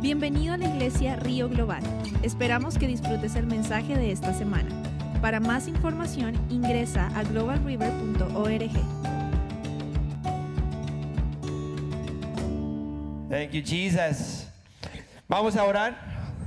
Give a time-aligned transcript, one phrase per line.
[0.00, 1.82] Bienvenido a la iglesia Río Global.
[2.22, 4.68] Esperamos que disfrutes el mensaje de esta semana.
[5.20, 8.70] Para más información ingresa a globalriver.org.
[13.30, 14.46] Thank you, Jesus.
[15.28, 15.96] Vamos a orar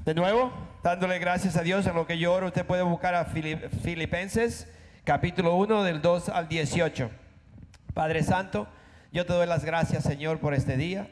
[0.05, 0.51] de nuevo,
[0.83, 2.47] dándole gracias a Dios en lo que yo oro.
[2.47, 4.67] Usted puede buscar a Filip- Filipenses,
[5.03, 7.09] capítulo 1, del 2 al 18.
[7.93, 8.67] Padre Santo,
[9.11, 11.09] yo te doy las gracias, Señor, por este día.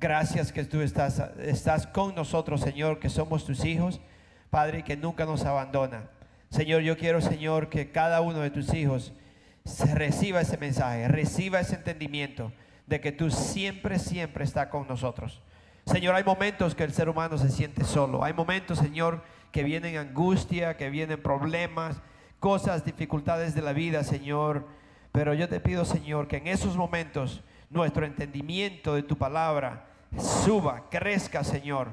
[0.00, 4.00] Gracias que tú estás, estás con nosotros, Señor, que somos tus hijos.
[4.48, 6.08] Padre, que nunca nos abandona.
[6.50, 9.12] Señor, yo quiero, Señor, que cada uno de tus hijos
[9.92, 12.52] reciba ese mensaje, reciba ese entendimiento
[12.86, 15.42] de que tú siempre, siempre estás con nosotros.
[15.84, 18.22] Señor, hay momentos que el ser humano se siente solo.
[18.22, 22.00] Hay momentos, Señor, que vienen angustia, que vienen problemas,
[22.38, 24.64] cosas, dificultades de la vida, Señor.
[25.10, 30.84] Pero yo te pido, Señor, que en esos momentos nuestro entendimiento de tu palabra suba,
[30.90, 31.88] crezca, Señor,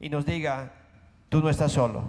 [0.00, 0.72] y nos diga,
[1.28, 2.04] tú no estás solo,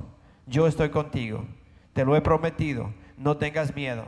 [0.48, 1.46] yo estoy contigo,
[1.94, 4.06] te lo he prometido, no tengas miedo.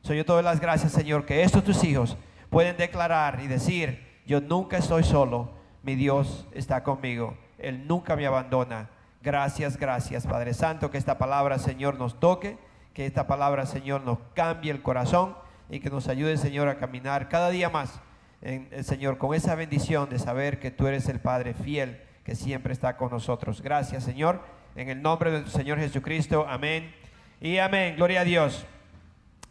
[0.00, 2.16] Soy yo te doy las gracias, Señor, que estos tus hijos
[2.50, 5.52] pueden declarar y decir, yo nunca estoy solo,
[5.82, 8.90] mi Dios está conmigo, Él nunca me abandona.
[9.22, 12.58] Gracias, gracias, Padre Santo, que esta palabra, Señor, nos toque,
[12.92, 15.34] que esta palabra, Señor, nos cambie el corazón
[15.70, 18.00] y que nos ayude, Señor, a caminar cada día más,
[18.44, 22.72] el Señor, con esa bendición de saber que tú eres el Padre fiel que siempre
[22.72, 23.62] está con nosotros.
[23.62, 24.42] Gracias, Señor,
[24.76, 26.94] en el nombre de tu Señor Jesucristo, amén
[27.40, 27.96] y amén.
[27.96, 28.66] Gloria a Dios.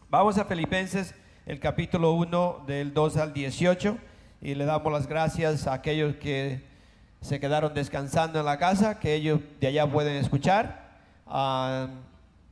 [0.09, 3.97] Vamos a Filipenses, el capítulo 1, del 2 al 18,
[4.41, 6.63] y le damos las gracias a aquellos que
[7.21, 10.99] se quedaron descansando en la casa, que ellos de allá pueden escuchar.
[11.25, 11.87] Ah,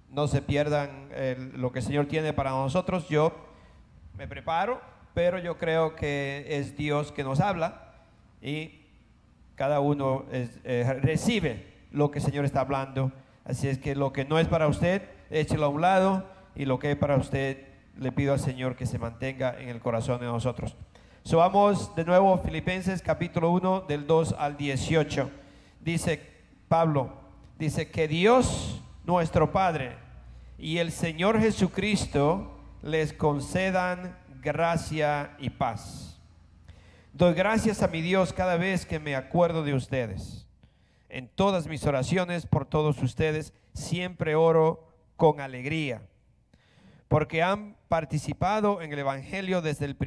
[0.10, 3.08] no se pierdan el- lo que el Señor tiene para nosotros.
[3.10, 3.34] Yo
[4.18, 4.82] me preparo,
[5.14, 7.94] pero yo creo que es Dios que nos habla
[8.42, 8.82] y
[9.56, 13.12] cada uno eh, recibe lo que el Señor está hablando.
[13.46, 16.80] Así es que lo que no es para usted, échelo a un lado y lo
[16.80, 17.68] que es para usted,
[17.98, 20.76] le pido al Señor que se mantenga en el corazón de nosotros.
[21.24, 25.30] So, vamos de nuevo Filipenses capítulo 1 del 2 al 18.
[25.82, 26.20] Dice
[26.68, 27.14] Pablo,
[27.60, 29.98] dice que Dios nuestro Padre
[30.58, 36.20] y el Señor Jesucristo les concedan gracia y paz.
[37.14, 40.48] Doy gracias a mi Dios cada vez que me acuerdo de ustedes.
[41.10, 46.02] En todas mis oraciones por todos ustedes siempre oro con alegría,
[47.08, 49.98] porque han participado en el Evangelio desde el,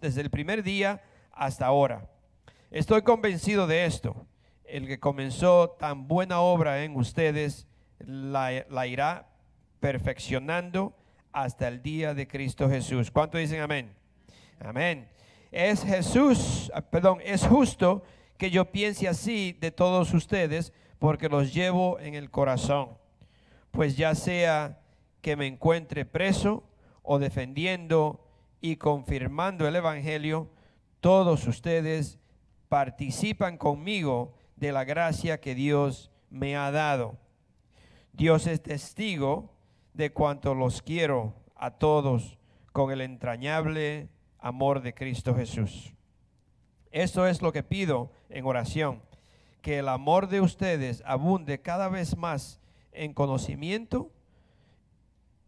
[0.00, 1.02] desde el primer día
[1.32, 2.08] hasta ahora.
[2.70, 4.26] Estoy convencido de esto.
[4.64, 7.66] El que comenzó tan buena obra en ustedes
[7.98, 9.30] la, la irá
[9.80, 10.94] perfeccionando
[11.32, 13.10] hasta el día de Cristo Jesús.
[13.10, 13.92] ¿Cuánto dicen amén?
[14.58, 15.08] Amén.
[15.50, 18.02] Es Jesús, ah, perdón, es justo
[18.36, 22.90] que yo piense así de todos ustedes porque los llevo en el corazón.
[23.70, 24.80] Pues ya sea
[25.20, 26.64] que me encuentre preso
[27.02, 28.26] o defendiendo
[28.60, 30.50] y confirmando el Evangelio,
[31.00, 32.18] todos ustedes
[32.68, 37.18] participan conmigo de la gracia que Dios me ha dado.
[38.12, 39.54] Dios es testigo
[40.00, 42.38] de cuanto los quiero a todos
[42.72, 45.92] con el entrañable amor de Cristo Jesús.
[46.90, 49.02] Esto es lo que pido en oración,
[49.60, 52.60] que el amor de ustedes abunde cada vez más
[52.92, 54.10] en conocimiento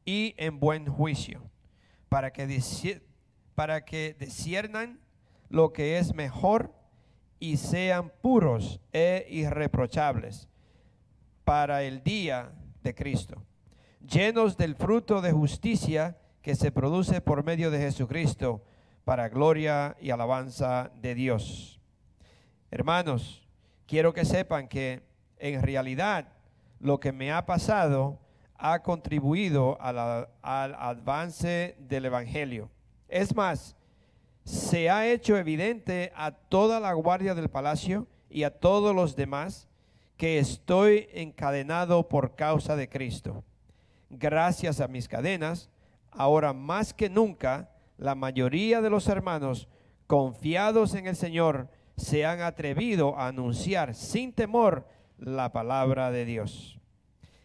[0.05, 1.41] y en buen juicio,
[2.11, 3.01] para que,
[3.55, 3.83] para
[5.49, 6.75] lo que es mejor
[7.39, 10.47] y sean puros e irreprochables
[11.43, 12.53] para el día
[12.83, 13.47] de Cristo,
[14.09, 18.65] llenos del fruto de justicia que se produce por medio de Jesucristo,
[19.05, 21.81] para gloria y alabanza de Dios.
[22.71, 23.47] Hermanos,
[23.87, 25.03] quiero que sepan que
[25.39, 26.29] en realidad
[26.79, 28.19] lo que me ha pasado
[28.57, 32.71] ha contribuido a la- al avance del Evangelio.
[33.09, 33.77] Es más,
[34.45, 39.69] se ha hecho evidente a toda la guardia del palacio y a todos los demás
[40.16, 43.45] que estoy encadenado por causa de Cristo.
[44.14, 45.70] Gracias a mis cadenas,
[46.10, 49.68] ahora más que nunca, la mayoría de los hermanos
[50.06, 54.86] confiados en el Señor se han atrevido a anunciar sin temor
[55.16, 56.78] la palabra de Dios.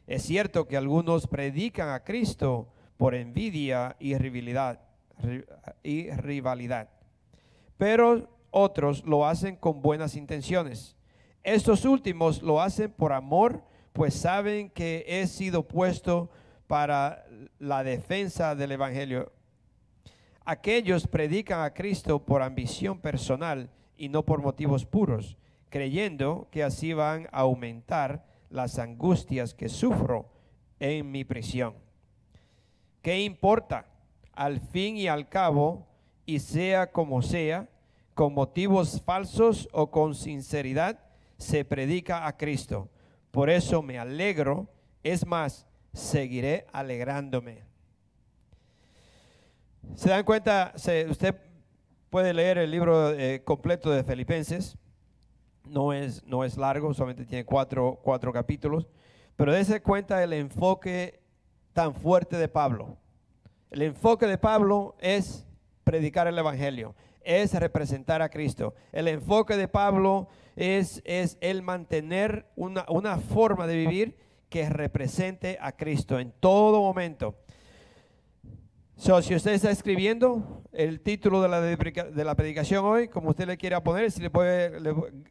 [0.07, 2.67] Es cierto que algunos predican a Cristo
[2.97, 4.81] por envidia y rivalidad,
[7.77, 10.97] pero otros lo hacen con buenas intenciones.
[11.43, 16.29] Estos últimos lo hacen por amor, pues saben que he sido puesto
[16.67, 17.25] para
[17.59, 19.31] la defensa del Evangelio.
[20.45, 25.37] Aquellos predican a Cristo por ambición personal y no por motivos puros.
[25.69, 30.29] creyendo que así van a aumentar las angustias que sufro
[30.79, 31.75] en mi prisión.
[33.01, 33.85] ¿Qué importa?
[34.33, 35.87] Al fin y al cabo,
[36.25, 37.69] y sea como sea,
[38.13, 40.99] con motivos falsos o con sinceridad,
[41.37, 42.89] se predica a Cristo.
[43.31, 44.67] Por eso me alegro,
[45.03, 47.63] es más, seguiré alegrándome.
[49.95, 50.74] ¿Se dan cuenta?
[51.10, 51.36] usted
[52.10, 54.78] puede leer el libro eh, completo de Filipenses.
[55.66, 58.88] No es, no es largo, solamente tiene cuatro, cuatro capítulos.
[59.36, 61.19] Pero dése cuenta el enfoque
[61.74, 62.98] tan fuerte de Pablo.
[63.69, 65.45] El enfoque de Pablo es
[65.84, 68.74] predicar el Evangelio, es representar a Cristo.
[68.92, 74.18] El enfoque de Pablo es, es el mantener una, una forma de vivir
[74.49, 77.35] que represente a Cristo en todo momento.
[78.95, 83.45] So, si usted está escribiendo el título de la, de la predicación hoy, como usted
[83.45, 84.71] le quiera poner, si le puede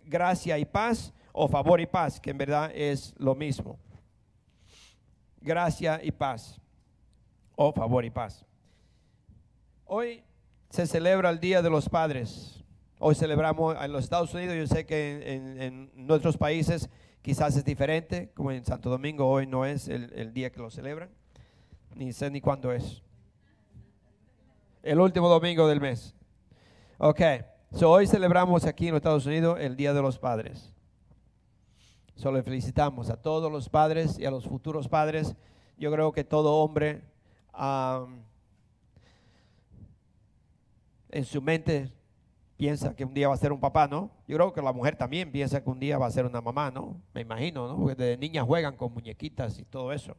[0.04, 3.78] gracia y paz o favor y paz, que en verdad es lo mismo.
[5.40, 6.60] Gracia y paz
[7.56, 8.46] o favor y paz.
[9.84, 10.22] Hoy
[10.70, 12.64] se celebra el Día de los Padres.
[12.98, 16.88] Hoy celebramos en los Estados Unidos, yo sé que en, en, nuestros países
[17.26, 21.10] quizás es diferente, como en Santo Domingo hoy no es el, día que lo celebran,
[21.96, 23.02] ni sé ni cuándo es
[24.84, 26.14] el último domingo del mes.
[26.98, 27.20] Ok,
[27.72, 30.72] so hoy celebramos aquí en los Estados Unidos el Día de los Padres.
[32.14, 35.34] Solo felicitamos a todos los padres y a los futuros padres.
[35.76, 37.02] Yo creo que todo hombre
[41.10, 41.90] en su mente
[42.56, 44.10] piensa que un día va a ser un papá, ¿no?
[44.26, 46.70] Yo creo que la mujer también piensa que un día va a ser una mamá,
[46.70, 47.00] ¿no?
[47.12, 47.76] Me imagino, ¿no?
[47.76, 50.16] Porque de niñas juegan con muñequitas y todo eso.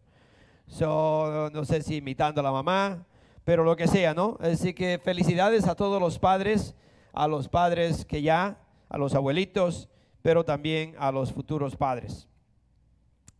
[0.67, 3.05] So, no sé si imitando a la mamá
[3.47, 4.37] pero lo que sea, ¿no?
[4.41, 6.75] Así que felicidades a todos los padres,
[7.13, 9.87] a los padres que ya, a los abuelitos,
[10.21, 12.27] pero también a los futuros padres.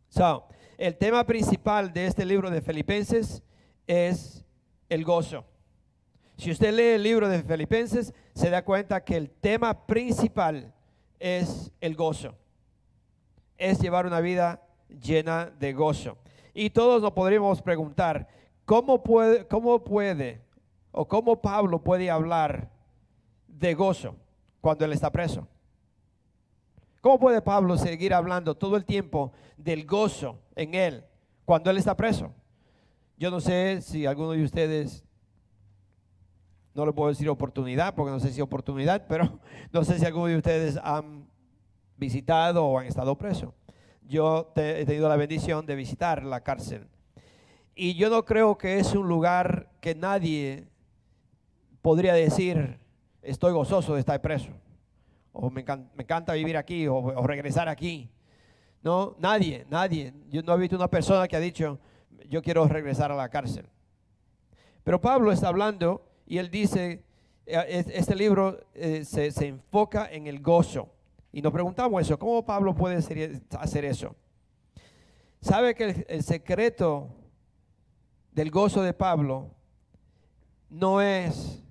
[0.08, 0.48] So,
[0.78, 3.44] el tema principal de este libro de Filipenses
[3.86, 4.46] es
[4.88, 5.44] el gozo.
[6.38, 10.74] Si usted lee el libro de Filipenses, se da cuenta que el tema principal
[11.20, 12.36] es el gozo.
[13.58, 14.62] Es llevar una vida
[15.02, 16.18] llena de gozo.
[16.54, 18.28] Y todos nos podríamos preguntar,
[18.68, 20.42] ¿Cómo puede, cómo puede
[20.92, 22.70] o cómo Pablo puede hablar
[23.48, 24.18] de gozo
[24.60, 25.48] cuando él está preso?
[27.00, 31.06] ¿Cómo puede Pablo seguir hablando todo el tiempo del gozo en él
[31.46, 32.34] cuando él está preso?
[33.16, 35.06] Yo no sé si alguno de ustedes,
[36.78, 39.40] no le puedo decir oportunidad, porque no sé si oportunidad, pero
[39.74, 41.28] no sé si alguno de ustedes han
[41.98, 43.56] visitado o han estado preso.
[44.04, 46.88] Yo he tenido la bendición de visitar la cárcel
[47.76, 50.68] y yo no creo que es un lugar que nadie
[51.82, 52.80] podría decir,
[53.22, 54.50] estoy gozoso de estar preso,
[55.34, 58.10] o me, encanta, vivir aquí, o, regresar aquí.
[58.82, 60.14] No, nadie, nadie.
[60.30, 61.80] Yo no he visto una persona que ha dicho,
[62.30, 63.68] yo quiero regresar a la cárcel.
[64.84, 67.04] Pero Pablo está hablando y él dice,
[67.46, 70.90] eh, este libro eh, se, se, enfoca en el gozo.
[71.32, 74.16] Y nos preguntamos eso, ¿cómo Pablo puede hacer eso?
[75.42, 77.10] ¿Sabe que el secreto
[78.32, 79.50] del gozo de Pablo
[80.70, 81.64] no es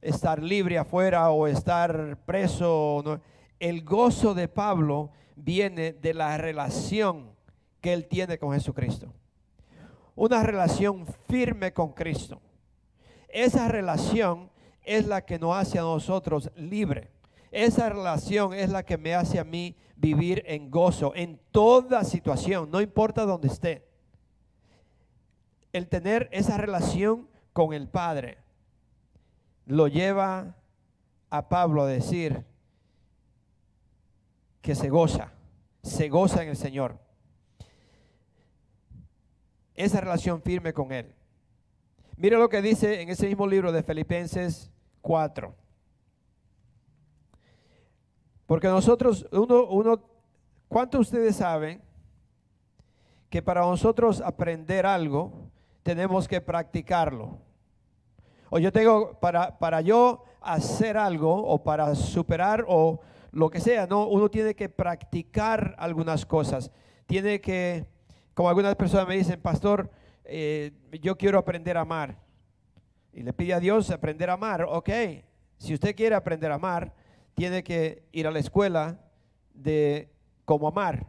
[0.00, 3.20] estar libre afuera o estar preso.
[3.58, 7.30] El gozo de Pablo viene de la relación
[7.80, 9.12] que él tiene con Jesucristo.
[10.14, 12.40] Una relación firme con Cristo.
[13.32, 14.50] Esa relación
[14.82, 17.10] es la que nos hace a nosotros libre.
[17.50, 22.70] Esa relación es la que me hace a mí vivir en gozo en toda situación,
[22.70, 23.90] no importa dónde esté
[25.72, 28.38] el tener esa relación con el Padre
[29.66, 30.56] lo lleva
[31.28, 32.44] a Pablo a decir
[34.60, 35.32] que se goza,
[35.82, 36.98] se goza en el Señor.
[39.74, 41.14] Esa relación firme con Él.
[42.20, 45.54] Mire lo que dice en ese mismo libro de Filipenses 4.
[48.44, 50.02] Porque nosotros, uno, uno,
[50.68, 51.80] ¿cuántos ustedes saben
[53.30, 55.32] que para nosotros aprender algo,
[55.82, 57.38] tenemos que practicarlo.
[58.50, 63.00] O yo tengo, para, para yo hacer algo o para superar o
[63.32, 66.70] lo que sea, no, uno tiene que practicar algunas cosas.
[67.06, 67.86] Tiene que,
[68.34, 69.90] como algunas personas me dicen, pastor,
[70.32, 70.72] eh,
[71.02, 72.16] yo quiero aprender a amar.
[73.12, 74.62] Y le pide a Dios aprender a amar.
[74.68, 74.88] Ok,
[75.58, 76.94] si usted quiere aprender a amar,
[77.34, 79.00] tiene que ir a la escuela
[79.52, 80.08] de
[80.44, 81.06] cómo amar.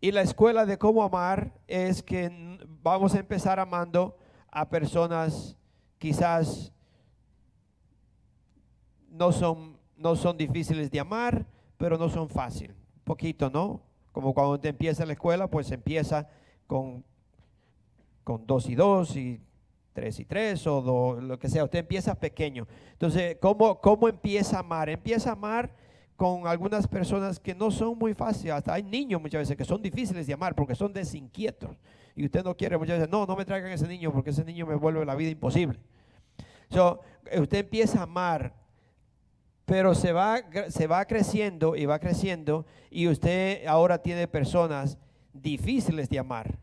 [0.00, 4.18] Y la escuela de cómo amar es que vamos a empezar amando
[4.50, 5.56] a personas
[5.98, 6.72] quizás
[9.08, 11.46] no son no son difíciles de amar,
[11.78, 12.76] pero no son fáciles.
[12.76, 13.80] Un poquito, ¿no?
[14.10, 16.28] Como cuando usted empieza la escuela, pues empieza
[16.66, 17.04] con,
[18.24, 19.40] con dos y dos y
[19.92, 21.64] tres y tres o lo que sea.
[21.64, 22.66] Usted empieza pequeño.
[22.92, 24.88] Entonces, ¿cómo, ¿cómo empieza a amar?
[24.88, 25.74] Empieza a amar
[26.16, 28.54] con algunas personas que no son muy fáciles.
[28.54, 31.76] Hasta hay niños muchas veces que son difíciles de amar porque son desinquietos.
[32.14, 34.66] Y usted no quiere muchas veces, no, no me traigan ese niño porque ese niño
[34.66, 35.78] me vuelve la vida imposible.
[36.68, 38.54] So, eh, usted empieza a amar,
[39.64, 44.98] pero se va, se va creciendo y va creciendo y usted ahora tiene personas
[45.32, 46.58] difíciles de amar.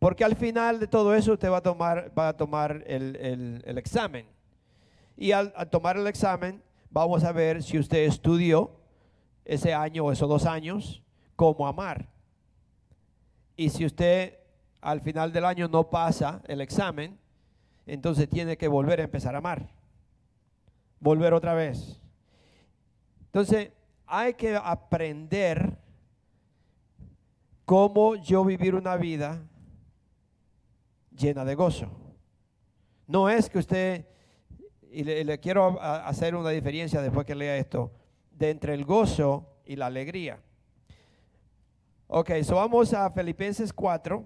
[0.00, 3.16] Porque al final de todo eso usted va a tomar, va a tomar el,
[3.64, 4.26] el- examen.
[5.16, 8.72] Y al, al tomar el examen vamos a ver si usted estudió
[9.44, 11.02] ese año o esos dos años
[11.36, 12.08] cómo amar.
[13.56, 14.38] Y si usted
[14.80, 17.18] al final del año no pasa el examen,
[17.86, 19.68] entonces tiene que volver a empezar a amar.
[20.98, 22.00] Volver otra vez.
[23.26, 23.70] Entonces,
[24.06, 25.76] hay que aprender
[27.66, 29.42] cómo yo vivir una vida
[31.10, 31.90] llena de gozo.
[33.06, 34.06] No es que usted,
[34.90, 37.92] y le, quiero hacer una diferencia después que lea esto,
[38.30, 40.40] de entre el gozo y la alegría.
[42.06, 44.24] Ok, so vamos a Filipenses 4.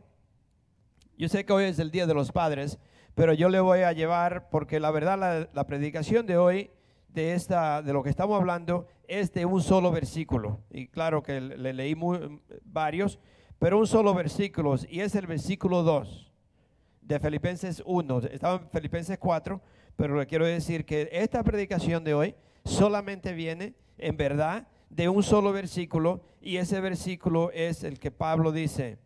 [1.16, 2.78] Yo sé que hoy es el Día de los Padres,
[3.14, 6.70] pero yo le voy a llevar, porque la verdad la, predicación de hoy,
[7.08, 10.60] de, esta, de lo que estamos hablando, es de un solo versículo.
[10.70, 13.18] Y claro que le, le leí mu- varios,
[13.58, 16.33] pero un solo versículo, y es el versículo 2
[17.04, 18.18] de Filipenses 1.
[18.30, 19.60] Estaba en Filipenses 4,
[19.96, 22.34] pero le quiero decir que esta predicación de hoy
[22.64, 28.52] solamente viene, en verdad, de un solo versículo, y ese versículo es el que Pablo
[28.52, 28.98] dice,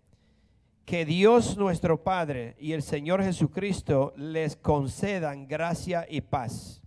[0.85, 6.83] que Dios nuestro Padre y el Señor Jesucristo les concedan gracia y paz.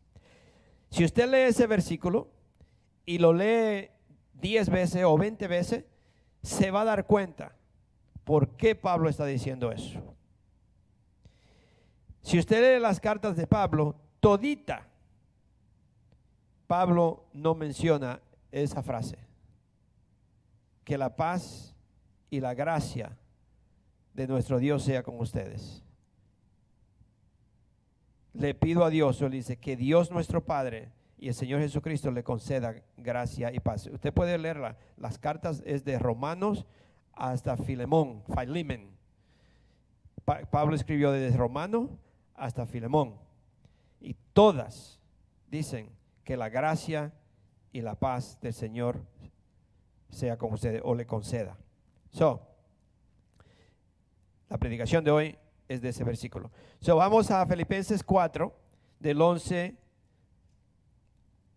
[0.89, 2.31] Si usted lee ese versículo
[3.05, 3.89] y lo lee
[4.41, 5.85] 10 veces o 20 veces,
[6.41, 7.55] se va a dar cuenta
[8.23, 10.15] por qué Pablo está diciendo eso.
[12.21, 14.87] Si usted lee las cartas de Pablo, todita,
[16.67, 19.17] Pablo no menciona esa frase.
[20.83, 21.75] Que la paz
[22.29, 23.17] y la gracia
[24.13, 25.83] de nuestro Dios sea con ustedes.
[28.33, 32.23] Le pido a Dios, él dice, que Dios nuestro Padre y el Señor Jesucristo le
[32.23, 33.87] conceda gracia y paz.
[33.87, 34.77] Usted puede leerla.
[34.97, 36.65] Las cartas es de Romanos
[37.13, 38.89] hasta Filemón, Philemon.
[40.23, 41.89] Pa- Pablo escribió desde Romano
[42.41, 43.13] hasta Filemón.
[43.99, 44.99] Y todas
[45.51, 45.91] dicen
[46.23, 47.13] que la gracia
[47.71, 48.99] y la paz del Señor
[50.09, 51.55] sea con ustedes o le conceda.
[52.09, 52.41] So,
[54.49, 56.49] la predicación de hoy es de ese versículo.
[56.79, 58.51] So, vamos a Filipenses 4,
[58.99, 59.77] del 11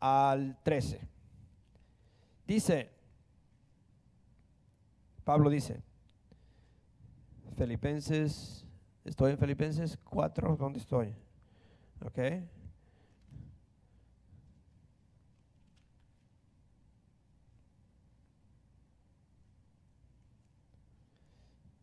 [0.00, 1.00] al 13.
[2.46, 2.90] Dice,
[5.24, 5.82] Pablo dice,
[7.56, 8.63] Filipenses,
[9.04, 11.14] estoy en Filipenses 4, ¿dónde estoy?
[12.04, 12.18] Ok.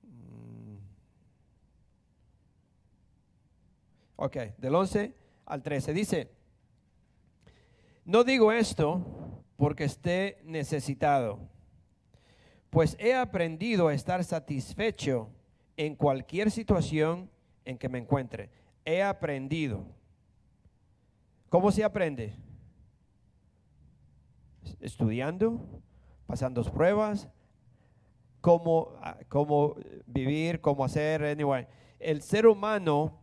[0.03, 0.77] Mm.
[4.15, 5.93] Ok, del 11 al 13.
[5.93, 6.31] Dice,
[8.05, 11.39] no digo esto porque esté necesitado,
[12.71, 15.29] pues he aprendido a estar satisfecho
[15.77, 17.29] en cualquier situación
[17.65, 18.49] en que me encuentre.
[18.85, 19.85] He aprendido.
[21.49, 22.35] ¿Cómo se aprende?
[24.79, 25.81] Estudiando,
[26.25, 27.29] pasando pruebas,
[28.41, 29.75] cómo, ah, cómo
[30.05, 31.67] vivir, cómo hacer, anyway.
[31.99, 33.19] El ser humano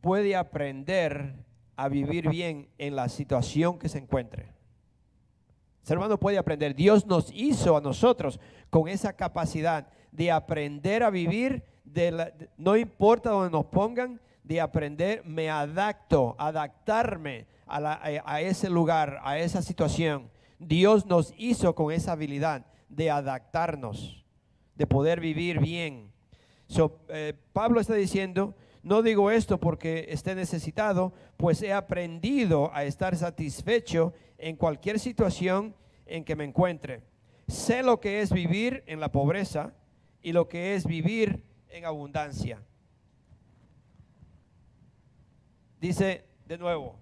[0.00, 1.34] puede aprender
[1.76, 4.54] a vivir bien en la situación que se encuentre.
[5.80, 6.74] El ser humano puede aprender.
[6.74, 11.64] Dios nos hizo a nosotros con esa capacidad de aprender a vivir,
[12.56, 19.38] no importa donde nos pongan, de aprender, me adapto, adaptarme a- a ese lugar, a
[19.38, 20.30] esa situación.
[20.58, 24.24] Dios nos hizo con esa habilidad de adaptarnos,
[24.74, 26.12] de poder vivir bien.
[26.66, 32.84] So, eh, Pablo está diciendo, no digo esto porque esté necesitado, pues he aprendido a
[32.84, 35.74] estar satisfecho en cualquier situación
[36.04, 37.02] en que me encuentre.
[37.48, 39.72] Sé lo que es vivir en la pobreza
[40.22, 41.42] y lo que es vivir
[41.74, 42.62] en abundancia.
[45.80, 46.96] Dice de nuevo,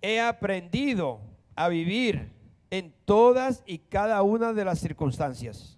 [0.00, 1.20] he aprendido
[1.54, 2.32] a vivir
[2.70, 5.76] en todas y cada una de las circunstancias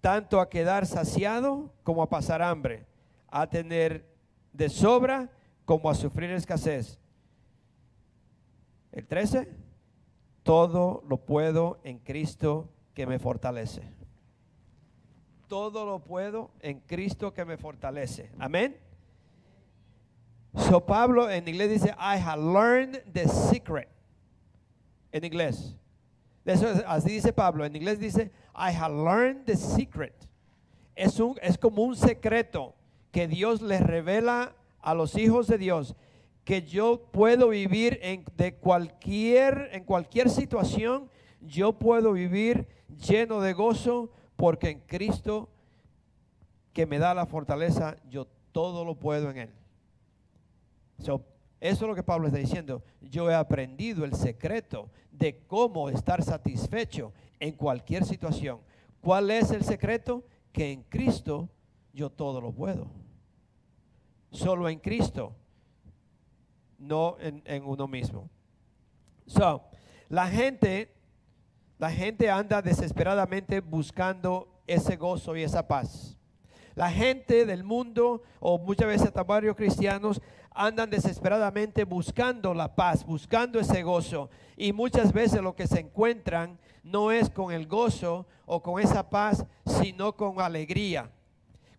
[0.00, 2.86] tanto a quedar saciado como a pasar hambre,
[3.28, 4.06] a tener
[4.52, 5.32] de sobra
[5.64, 7.00] como a sufrir escasez.
[8.92, 9.52] El 13,
[10.44, 13.95] todo lo puedo en Cristo que me fortalece.
[15.48, 18.30] Todo lo puedo en Cristo que me fortalece.
[18.38, 18.76] Amén.
[20.54, 23.88] So Pablo en inglés dice, I have learned the secret.
[25.12, 25.76] En inglés.
[26.44, 27.64] Eso es- así dice Pablo.
[27.64, 30.14] En inglés dice, I have learned the secret.
[30.94, 32.74] Es, un, es como un secreto
[33.12, 35.94] que Dios les revela a los hijos de Dios
[36.44, 41.10] que yo puedo vivir en, de cualquier, en cualquier situación,
[41.40, 45.48] yo puedo vivir lleno de gozo porque en Cristo
[46.72, 49.50] que me da la fortaleza, yo todo lo puedo en Él.
[50.98, 51.24] So,
[51.60, 52.82] eso es lo que Pablo está diciendo.
[53.00, 58.60] Yo he aprendido el secreto de cómo estar satisfecho en cualquier situación.
[59.00, 60.24] ¿Cuál es el secreto?
[60.52, 61.48] Que en Cristo
[61.92, 62.88] yo todo lo puedo.
[64.30, 65.34] Solo en Cristo,
[66.78, 68.28] no en, en uno mismo.
[69.26, 69.64] So,
[70.08, 70.92] la gente,
[71.78, 76.16] la gente anda desesperadamente buscando ese gozo y esa paz.
[76.74, 83.04] La gente del mundo, o muchas veces hasta varios cristianos, andan desesperadamente buscando la paz,
[83.04, 84.30] buscando ese gozo.
[84.56, 89.08] Y muchas veces lo que se encuentran no es con el gozo o con esa
[89.10, 91.10] paz, sino con alegría.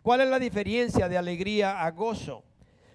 [0.01, 2.43] ¿Cuál es la diferencia de alegría a gozo?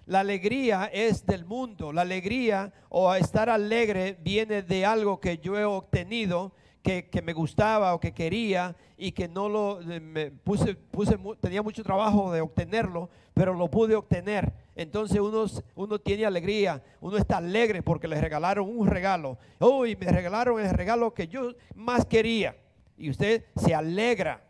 [0.05, 1.93] La alegría es del mundo.
[1.93, 6.53] La alegría o estar alegre viene de algo que yo he obtenido,
[6.83, 11.63] que, me gustaba o que quería y que no lo eh, me puse, puse tenía
[11.63, 14.53] mucho trabajo de obtenerlo, pero lo pude obtener.
[14.75, 19.37] Entonces uno, uno tiene alegría, uno está alegre porque le regalaron un regalo.
[19.59, 22.57] Oh, y me regalaron el regalo que yo más quería.
[22.97, 24.43] Y usted se alegra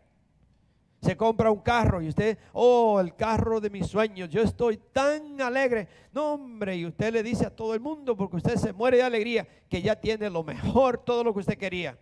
[1.04, 5.38] se compra un carro y usted, oh, el carro de mis sueños, yo estoy tan
[5.42, 5.86] alegre.
[6.14, 9.02] No, hombre, y usted le dice a todo el mundo, porque usted se muere de
[9.02, 11.98] alegría, que ya tiene lo mejor, todo lo que usted quería.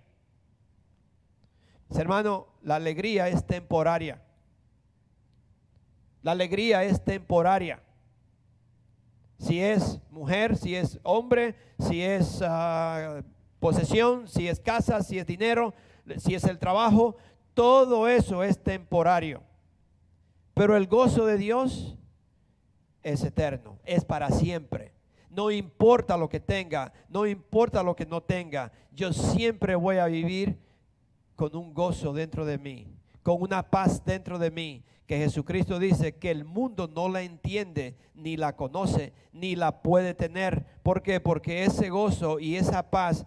[1.99, 4.23] Hermano, la alegría es temporaria.
[6.23, 7.83] La alegría es temporaria.
[9.39, 13.23] Si es mujer, si es hombre, si es ah,
[13.59, 15.75] posesión, si es casa, si es dinero,
[16.17, 17.17] si es el trabajo,
[17.55, 19.43] todo eso es temporario.
[20.55, 21.97] Pero el gozo de Dios
[23.03, 24.93] es eterno, es para siempre.
[25.29, 30.07] No importa lo que tenga, no importa lo que no tenga, yo siempre voy a
[30.07, 30.59] vivir
[31.37, 32.87] con un gozo dentro de mí,
[33.23, 37.97] con una paz dentro de mí, que Jesucristo dice que el mundo no la entiende,
[38.15, 40.65] ni la conoce, ni la puede tener.
[40.83, 41.21] ¿Por qué?
[41.21, 43.27] Porque ese gozo y esa paz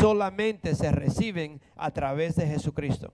[0.00, 3.12] solamente se reciben a través de Jesucristo.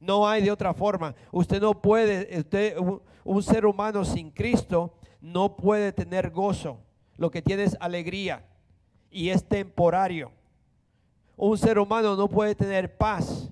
[0.00, 1.14] No hay de otra forma.
[1.32, 2.76] Usted no puede, usted,
[3.24, 6.78] un, ser humano sin Cristo no puede tener gozo.
[7.16, 8.44] Lo que tiene es alegría
[9.10, 10.30] y es temporario.
[11.36, 13.50] Un ser humano no puede tener paz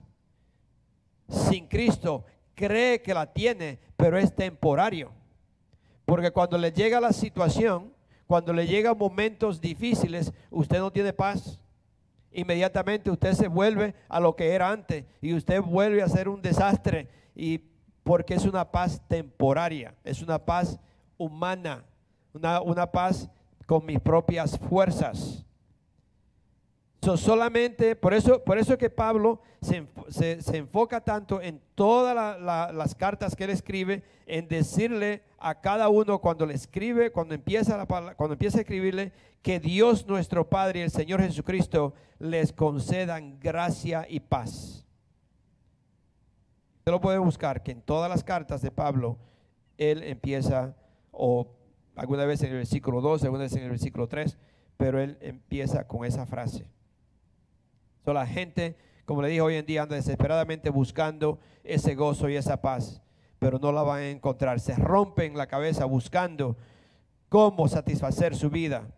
[1.29, 2.25] sin Cristo.
[2.55, 5.11] Cree que la tiene, pero es temporario.
[6.05, 7.93] Porque cuando le llega la situación,
[8.27, 11.61] cuando le llegan momentos difíciles, usted no tiene paz.
[12.33, 16.41] Inmediatamente usted se vuelve a lo que era antes y usted vuelve a ser un
[16.41, 17.59] desastre y
[18.03, 20.79] porque es una paz temporaria, es una paz
[21.19, 21.85] humana,
[22.33, 23.29] una, una paz
[23.67, 25.45] con mis propias fuerzas.
[27.05, 32.39] So, solamente, por eso, por eso que Pablo se, se- enfoca tanto en todas la-
[32.39, 37.35] la- las cartas que él escribe, en decirle a cada uno cuando le escribe, cuando
[37.35, 39.13] empieza, la, cuando empieza a escribirle,
[39.43, 44.87] que Dios nuestro Padre y el Señor Jesucristo les concedan gracia y paz.
[46.79, 49.19] Usted lo puede buscar, que en todas las cartas de Pablo,
[49.77, 50.77] él empieza,
[51.11, 51.49] o
[51.97, 54.39] alguna vez en el versículo 2, alguna vez en el versículo 3,
[54.77, 56.65] pero él empieza con esa frase.
[58.05, 62.37] So, la gente, como le dije hoy en día, anda desesperadamente buscando ese gozo y
[62.37, 63.03] esa paz,
[63.39, 64.61] pero no la van a encontrar.
[64.61, 66.57] Se rompen la cabeza buscando
[67.29, 68.89] cómo satisfacer su vida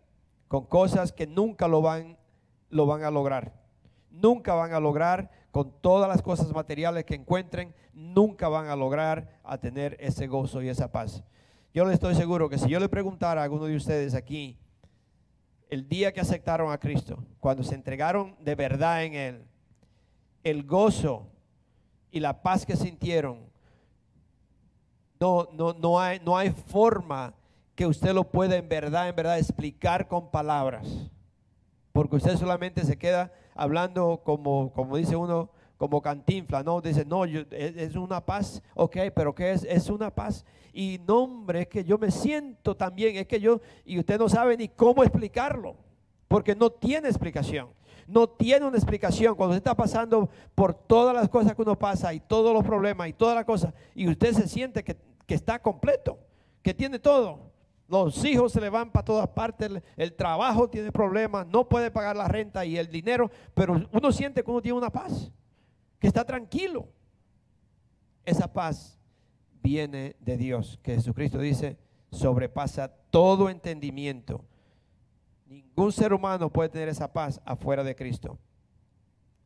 [0.47, 2.17] con cosas que nunca lo van,
[2.69, 3.53] lo van a lograr.
[4.09, 9.39] Nunca van a lograr con todas las cosas materiales que encuentren, nunca van a lograr
[9.43, 11.23] a tener ese gozo y esa paz.
[11.73, 14.57] Yo le estoy seguro que si yo le preguntara a alguno de ustedes aquí,
[15.69, 19.45] el día que aceptaron a Cristo, cuando se entregaron de verdad en Él,
[20.43, 21.27] el gozo
[22.11, 23.39] y la paz que sintieron,
[25.19, 27.33] no, no, no, hay, no hay forma
[27.73, 31.09] que usted lo pueda en verdad, en verdad explicar con palabras.
[31.91, 36.81] Porque usted solamente se queda hablando como, como dice uno, como cantinfla, ¿no?
[36.81, 39.63] Dice, no, yo- es, una paz, ok, pero ¿qué es?
[39.63, 40.45] Es una paz.
[40.73, 44.27] Y no, hombre, es que yo me siento también, es que yo, y usted no
[44.29, 45.75] sabe ni cómo explicarlo.
[46.27, 47.69] porque no tiene explicación.
[48.07, 49.35] No tiene una explicación.
[49.35, 53.07] Cuando usted está pasando por todas las cosas que uno pasa y todos los problemas
[53.07, 56.17] y todas las cosas, y usted se siente que, que está completo,
[56.61, 57.51] que tiene todo.
[57.87, 62.15] Los hijos se le van para todas partes, el trabajo tiene problemas, no puede pagar
[62.15, 65.31] la renta y el dinero, pero uno siente que uno tiene una paz,
[66.07, 66.89] está tranquilo.
[68.23, 68.97] Esa paz
[69.61, 71.77] viene de Dios, que Jesucristo dice,
[72.11, 74.43] sobrepasa todo entendimiento.
[75.45, 78.37] Ningún ser humano puede tener esa paz afuera de Cristo.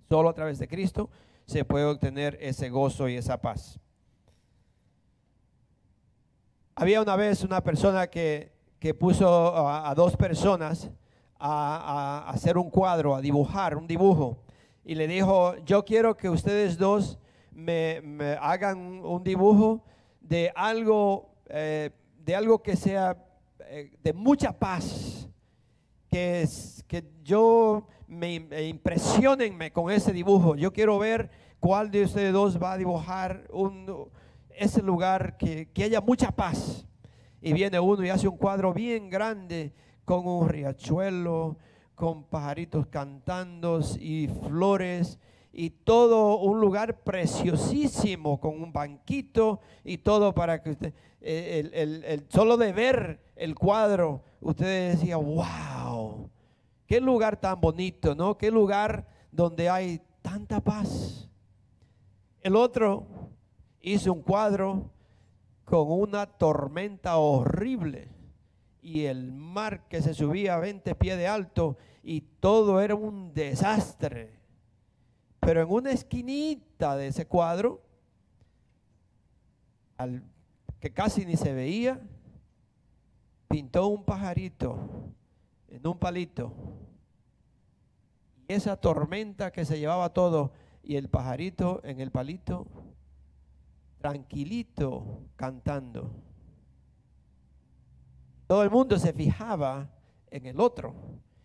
[0.09, 1.09] Solo a través de Cristo
[1.45, 3.79] se puede obtener ese gozo y esa paz.
[6.75, 9.27] Había una vez una persona que, que puso
[9.67, 10.89] a, dos personas
[11.37, 14.37] a hacer un cuadro, a dibujar un dibujo.
[14.89, 17.19] Y le dijo, yo quiero que ustedes dos
[17.51, 19.83] me, me hagan un dibujo
[20.19, 21.91] de algo, eh,
[22.25, 23.15] de algo que sea
[23.59, 25.29] eh, de mucha paz,
[26.09, 26.43] que,
[26.87, 30.55] que yo me, me impresionenme con ese dibujo.
[30.55, 34.09] Yo quiero ver cuál de ustedes dos va a dibujar un,
[34.49, 36.87] ese lugar que, que haya mucha paz.
[37.43, 39.71] Y viene uno y hace un cuadro bien grande
[40.03, 41.57] con un riachuelo,
[41.99, 45.19] con pajaritos cantando y flores
[45.51, 51.73] y todo un lugar preciosísimo con un banquito y todo para que usted, el-
[52.05, 56.29] el- solo de ver el cuadro, usted decía, wow,
[56.87, 58.37] qué lugar tan bonito, ¿no?
[58.37, 61.29] Qué lugar donde hay tanta paz.
[62.39, 63.07] El otro
[63.81, 64.89] hizo un cuadro
[65.65, 68.07] con una tormenta horrible
[68.81, 73.33] y el mar que se subía a 20 pies de alto y todo era un
[73.33, 74.39] desastre.
[75.39, 77.81] Pero en una esquinita de ese cuadro,
[79.97, 80.23] al,
[80.79, 81.99] que casi ni se veía,
[83.47, 85.13] pintó un pajarito
[85.67, 86.53] en un palito.
[88.47, 92.67] Y esa tormenta que se llevaba todo y el pajarito en el palito,
[93.99, 96.11] tranquilito, cantando.
[98.49, 99.91] Todo el mundo se fijaba
[100.31, 100.95] en el otro.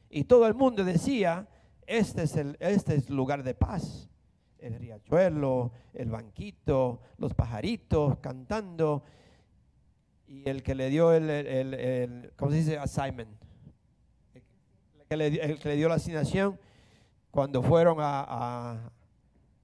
[0.08, 1.46] Y todo el mundo decía,
[1.86, 4.08] este es el, este es lugar de paz.
[4.56, 9.02] El riachuelo, el banquito, los pajaritos cantando.
[10.26, 12.78] Y el que le dio el, el- ¿cómo se dice?
[12.78, 13.36] Assignment.
[14.32, 16.58] El que le, dio la asignación,
[17.30, 18.90] cuando fueron a-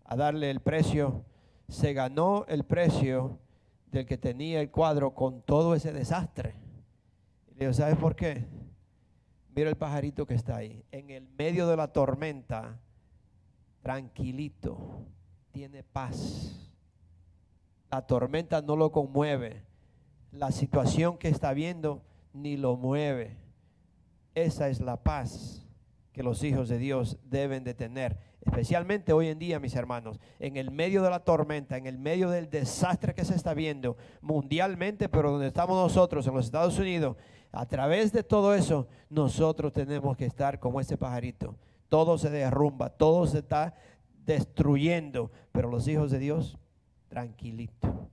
[0.05, 1.25] a darle el precio,
[1.69, 3.39] se ganó el precio
[3.87, 6.55] del que tenía el cuadro con todo ese desastre.
[7.61, 8.47] Digo, ¿sabes por qué?
[9.55, 10.83] Mira el pajarito que está ahí.
[10.93, 12.81] En el medio de la tormenta,
[13.83, 15.05] tranquilito,
[15.53, 16.73] tiene paz.
[17.91, 19.63] La tormenta no lo conmueve.
[20.33, 23.37] La situación que está viendo ni lo mueve.
[24.35, 25.67] Esa es la paz
[26.13, 28.17] que los hijos de Dios deben de tener.
[28.41, 32.31] Especialmente hoy en día, mis hermanos, en el medio de la tormenta, en el medio
[32.31, 37.19] del desastre que se está viendo mundialmente, pero donde estamos nosotros, en los Estados Unidos,
[37.53, 41.57] a través de todo eso, nosotros tenemos que estar como ese pajarito.
[41.89, 43.75] Todo se derrumba, todo se está
[44.25, 46.59] destruyendo, pero los hijos de Dios,
[47.09, 48.09] tranquilito.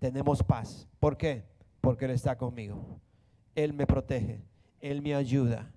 [0.00, 0.88] Tenemos paz.
[0.98, 1.44] ¿Por qué?
[1.80, 2.98] Porque Él está conmigo.
[3.54, 4.40] Él me protege,
[4.80, 5.70] Él me ayuda.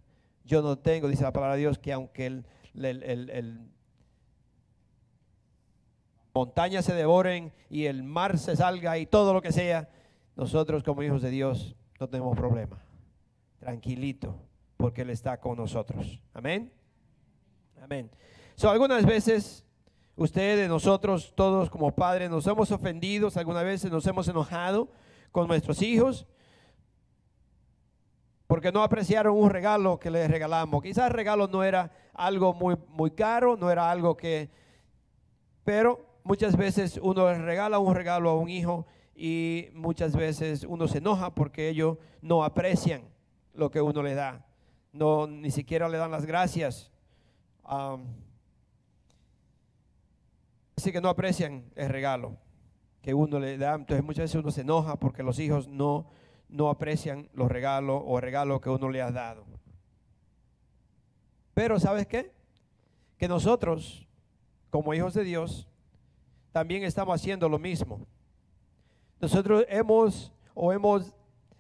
[0.46, 3.70] Yo no tengo, dice la palabra de Dios, que aunque el, el-
[6.34, 9.88] montañas se devoren y el mar se salga y todo lo que sea,
[10.36, 12.82] nosotros como hijos de Dios no tenemos problema.
[13.64, 14.36] Tranquilito,
[14.76, 16.20] porque Él está con nosotros.
[16.34, 16.70] Amén.
[17.82, 18.12] Amén.
[18.56, 19.64] So, algunas veces
[20.18, 24.92] ustedes, nosotros, todos como padres, nos hemos ofendido, algunas veces nos hemos enojado
[25.32, 26.28] con nuestros hijos
[28.48, 30.84] porque no apreciaron un regalo que les regalamos.
[30.84, 34.50] Quizás el regalo no era algo muy, muy caro, no era algo que...
[35.64, 40.98] Pero muchas veces uno regala un regalo a un hijo y muchas veces uno se
[40.98, 43.13] enoja porque ellos no aprecian
[43.54, 44.46] lo que uno le da.
[44.92, 46.92] No, ni siquiera le dan las gracias.
[50.76, 52.38] Así que no aprecian el regalo
[53.02, 53.76] que uno le da.
[53.76, 56.08] Entonces muchas veces uno se enoja porque los hijos no,
[56.50, 59.46] no aprecian los regalos o el regalo que uno le ha dado.
[61.54, 62.34] Pero ¿sabes qué?
[63.18, 64.08] Que nosotros,
[64.70, 65.68] como hijos de Dios,
[66.52, 68.06] también estamos haciendo lo mismo.
[69.20, 71.14] Nosotros hemos o hemos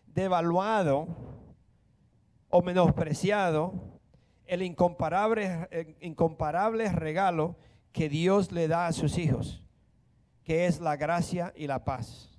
[0.07, 1.07] devaluado
[2.55, 3.73] o menospreciado
[4.45, 7.55] el incomparable, el incomparable regalo
[7.91, 9.63] que Dios le da a sus hijos,
[10.43, 12.29] que es la gracia y la paz.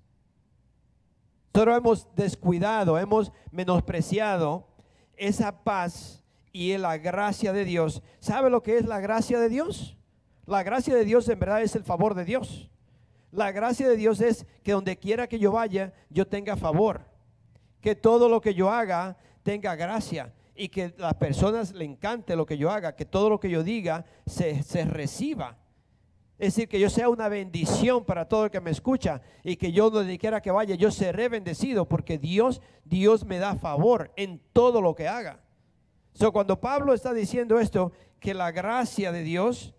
[1.53, 4.69] Nosotros hemos descuidado, hemos menospreciado
[5.17, 6.23] esa paz
[6.53, 8.01] y la gracia de Dios.
[8.21, 9.97] ¿Sabe lo que es la gracia de Dios?
[10.47, 12.71] La gracia de Dios en verdad es el favor de Dios.
[13.33, 17.01] La gracia de Dios es que donde quiera que yo vaya, yo tenga favor.
[17.81, 22.45] Que todo lo que yo haga tenga gracia y que las personas le encante lo
[22.45, 25.57] que yo haga, que todo lo que yo diga se, se reciba.
[26.37, 29.71] Es decir, que yo sea una bendición para todo el que me escucha y que
[29.71, 34.41] yo donde quiera que vaya, yo seré bendecido porque Dios, Dios me da favor en
[34.53, 35.41] todo lo que haga.
[36.13, 39.75] So, cuando Pablo está diciendo esto, que la gracia de Dios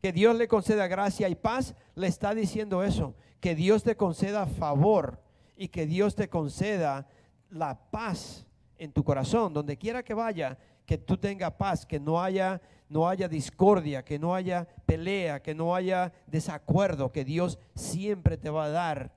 [0.00, 4.46] que Dios le conceda gracia y paz, le está diciendo eso, que Dios te conceda
[4.46, 5.20] favor
[5.56, 7.08] y que Dios te conceda
[7.50, 12.20] la paz en tu corazón, donde quiera que vaya, que tú tengas paz, que no
[12.20, 18.36] haya no haya discordia, que no haya pelea, que no haya desacuerdo, que Dios siempre
[18.36, 19.12] te va a dar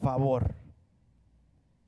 [0.00, 0.54] favor.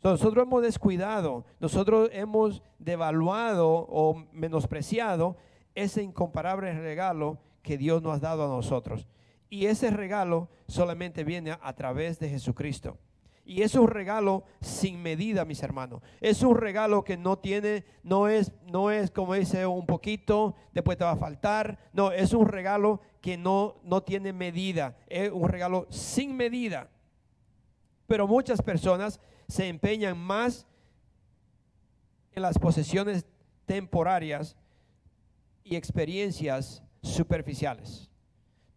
[0.03, 5.37] nosotros hemos descuidado, nosotros hemos devaluado o menospreciado
[5.75, 9.07] ese incomparable regalo que Dios nos ha dado a nosotros.
[9.49, 12.99] Y ese regalo solamente viene a, través de Jesucristo.
[13.51, 16.03] Y es un regalo sin medida, mis hermanos.
[16.21, 20.97] Es un regalo que no tiene, no es, no es como dice un poquito, después
[20.97, 21.77] te va a faltar.
[21.93, 24.97] No, es un regalo que no, no tiene medida.
[25.09, 26.91] Es un regalo sin medida.
[28.07, 30.65] Pero muchas personas se empeñan más
[32.31, 33.27] en las posesiones
[33.67, 34.57] temporarias
[35.65, 38.09] y experiencias superficiales.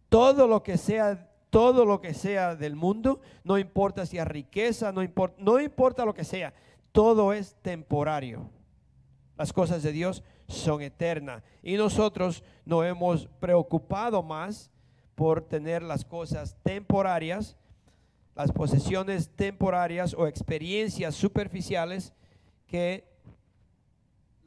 [0.08, 4.90] Todo lo que sea, todo lo que sea del mundo, no importa si es riqueza,
[4.90, 6.52] no importa, no importa lo que sea,
[6.90, 8.50] todo es temporario.
[9.38, 14.72] Las cosas de Dios son eternas y nosotros nos hemos preocupado más
[15.14, 17.56] por tener las cosas temporarias,
[18.34, 22.14] las posesiones temporarias o experiencias superficiales
[22.66, 23.08] que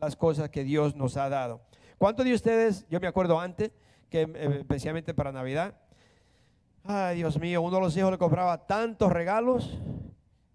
[0.02, 1.62] las cosas que Dios nos ha dado.
[1.98, 3.72] ¿Cuántos de ustedes, yo me acuerdo antes,
[4.10, 5.87] que eh, especialmente para Navidad,
[6.88, 9.78] ay Dios mío, uno de los hijos le compraba tantos regalos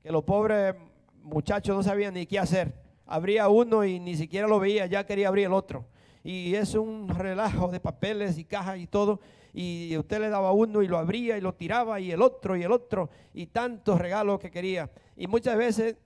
[0.03, 0.75] que los pobres
[1.23, 2.75] muchachos no sabían ni qué hacer.
[3.07, 5.85] Abría uno y ni siquiera lo veía, ya quería abrir el otro.
[6.25, 9.21] Y es un relajo de papeles y cajas y todo.
[9.53, 12.63] Y usted le daba uno y lo abría y lo tiraba y el otro y
[12.63, 14.91] el otro y tantos regalos que quería.
[15.17, 15.97] Y muchas veces,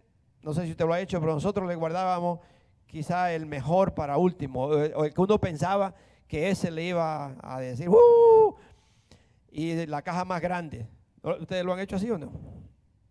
[0.43, 2.41] no sé si usted lo ha hecho, pero nosotros le guardábamos
[2.87, 5.95] quizá el mejor para último, o el que uno pensaba
[6.27, 8.57] que ese le iba a decir, ¡Uh!
[9.57, 10.87] Y la caja más grande.
[11.23, 12.31] ¿Ustedes lo han hecho así o no?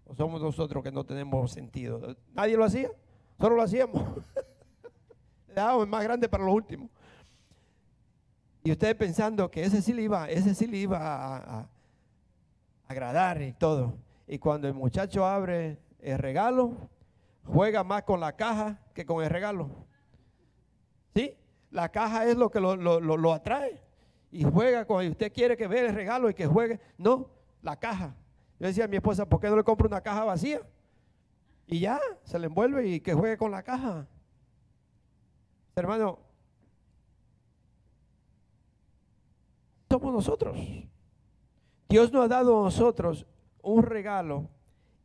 [0.05, 2.15] ¿O somos nosotros que no tenemos sentido?
[2.33, 2.91] ¿Nadie lo hacía?
[3.39, 4.03] Solo lo hacíamos.
[5.47, 6.87] le dábamos más grande para lo último.
[8.63, 11.69] Y ustedes pensando que ese sí le iba, ese sí le iba a, a
[12.87, 13.95] agradar y todo.
[14.27, 16.73] Y cuando el muchacho abre el regalo,
[17.43, 19.69] juega más con la caja que con el regalo.
[21.15, 21.35] ¿Sí?
[21.71, 23.81] La caja es lo que lo, atrae.
[24.35, 26.77] Y juega con, usted quiere que vea el regalo y que juegue.
[26.97, 27.29] No,
[27.61, 28.13] la caja.
[28.59, 30.59] Yo decía a mi esposa, ¿por qué no le compro una caja vacía?
[31.65, 34.05] Y ya, se le envuelve y que juegue con la caja.
[35.73, 36.19] Hermano,
[39.89, 40.59] somos nosotros.
[41.87, 43.25] Dios nos ha dado a nosotros
[43.61, 44.49] un regalo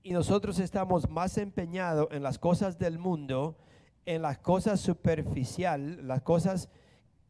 [0.03, 3.57] y nosotros estamos más empeñados en las cosas del mundo,
[4.07, 6.69] en las cosas superficiales, las cosas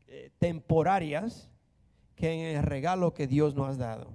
[0.07, 1.50] eh, temporarias,
[2.20, 4.11] que en el regalo que Dios nos ha dado.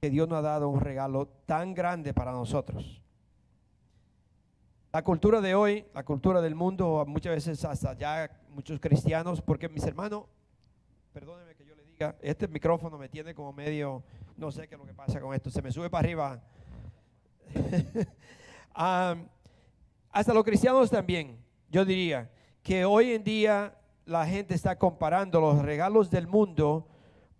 [0.00, 3.02] Que Dios nos ha dado un regalo tan grande para nosotros.
[4.92, 9.68] La cultura de hoy, la cultura del mundo, muchas veces hasta ya muchos cristianos, porque
[9.68, 10.26] mis hermanos,
[11.12, 14.04] perdónenme que yo le diga, este micrófono me tiene como medio,
[14.36, 16.40] no sé qué es lo que pasa con esto, se me sube para arriba
[20.10, 21.36] hasta los cristianos también,
[21.68, 22.30] yo diría
[22.62, 23.74] que hoy en día
[24.08, 26.88] la gente está comparando los regalos del mundo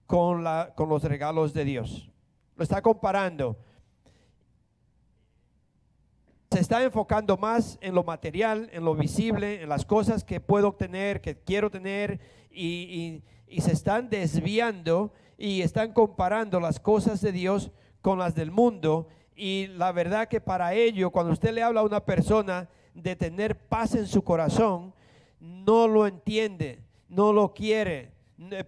[0.07, 2.11] con, la, con los regalos de Dios.
[2.57, 3.57] Lo está comparando.
[6.51, 10.69] Se está enfocando más en lo material, en lo visible, en las cosas que puedo
[10.69, 17.33] obtener, que quiero tener, y, y se están desviando y están comparando las cosas de
[17.33, 17.71] Dios
[18.03, 19.09] con las del mundo
[19.41, 23.57] y la verdad que para ello, cuando usted le habla a una persona de tener
[23.57, 24.93] paz en su corazón,
[25.41, 28.13] no lo entiende, no lo quiere,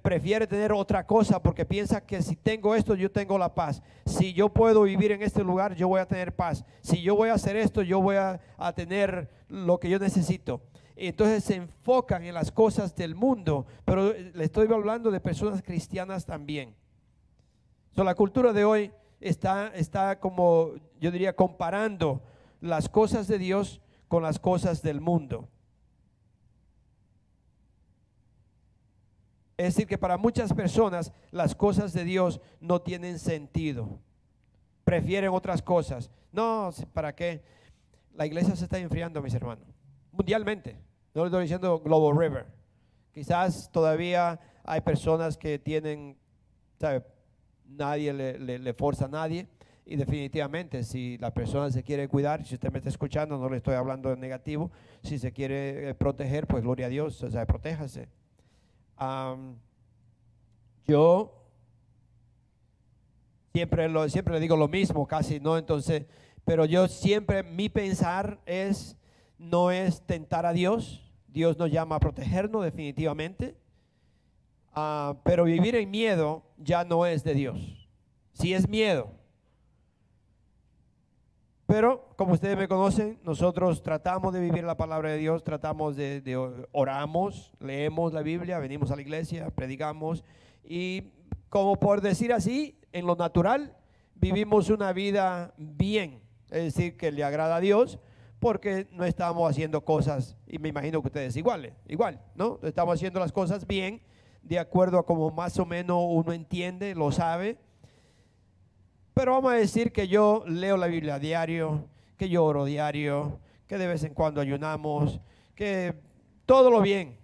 [0.03, 3.83] prefiere tener otra cosa porque piensa que si tengo esto yo tengo la paz.
[4.05, 6.65] Si yo puedo vivir en este lugar yo voy a tener paz.
[6.81, 8.41] Si yo voy a hacer esto yo voy a,
[8.75, 10.63] tener lo que yo necesito.
[10.97, 16.27] Entonces se enfocan en las cosas del mundo, pero le estoy hablando de personas cristianas
[16.27, 16.75] también.
[17.95, 22.23] So, la cultura de hoy está, está como, yo diría, comparando
[22.61, 25.49] las cosas de Dios con las cosas del mundo.
[29.61, 33.99] Es decir, que para muchas personas las cosas de Dios no tienen sentido.
[34.85, 36.11] Prefieren otras cosas.
[36.33, 37.43] No, ¿para qué?
[38.15, 39.69] La iglesia se está enfriando, mis hermanos.
[40.13, 40.79] Mundialmente.
[41.13, 42.47] No le estoy diciendo Global River.
[43.13, 46.17] Quizás todavía hay personas que tienen,
[46.79, 47.05] ¿sabe?
[47.67, 49.47] Nadie le, forza a nadie.
[49.85, 53.59] Y definitivamente, si la persona se quiere cuidar, si usted me está escuchando, no le
[53.59, 54.71] estoy hablando de negativo,
[55.03, 58.09] si se quiere eh, proteger, pues gloria a Dios, o sea, protéjase.
[60.87, 61.33] Yo
[63.53, 65.57] siempre, lo, siempre le digo lo mismo, casi, ¿no?
[65.57, 66.07] Entonces,
[66.45, 68.97] pero yo siempre, mi pensar es,
[69.39, 73.57] no es tentar a Dios, Dios nos llama a protegernos definitivamente,
[74.73, 77.89] Ah, pero vivir en miedo ya no es de Dios.
[78.33, 79.13] Si es miedo.
[81.71, 86.21] Pero como ustedes me conocen, nosotros tratamos de vivir la palabra de Dios, tratamos de,
[86.21, 86.37] de
[86.73, 90.25] oramos, leemos la Biblia, venimos a la iglesia, predicamos
[90.65, 91.13] y
[91.49, 93.77] como por decir así, en lo natural
[94.17, 98.01] vivimos una vida bien, es decir, que le agrada a Dios,
[98.41, 102.59] porque no estamos haciendo cosas, y me imagino que ustedes iguales, igual, ¿no?
[102.65, 104.03] Estamos haciendo las cosas bien,
[104.43, 107.59] de acuerdo a como más o menos uno entiende, lo sabe.
[109.15, 113.79] Pero vamos a decir que yo leo la Biblia diario, que yo oro diario, que
[113.79, 115.21] de vez en cuando ayunamos,
[115.55, 115.95] que
[116.47, 117.19] todo lo bien.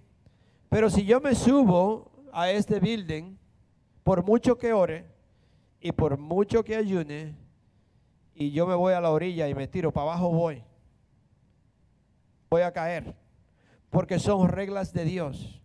[0.68, 3.37] Pero si yo me subo a este building,
[4.03, 5.07] por mucho que ore
[5.81, 7.35] y por mucho que ayune,
[8.35, 10.62] y yo me voy a la orilla y me tiro para abajo, voy.
[12.51, 13.16] Voy a caer.
[13.90, 15.62] Porque son reglas de Dios.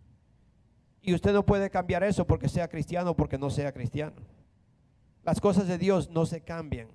[1.02, 4.16] Y usted no puede cambiar eso porque sea cristiano o porque no sea cristiano.
[5.24, 6.88] Las cosas de Dios no se cambian.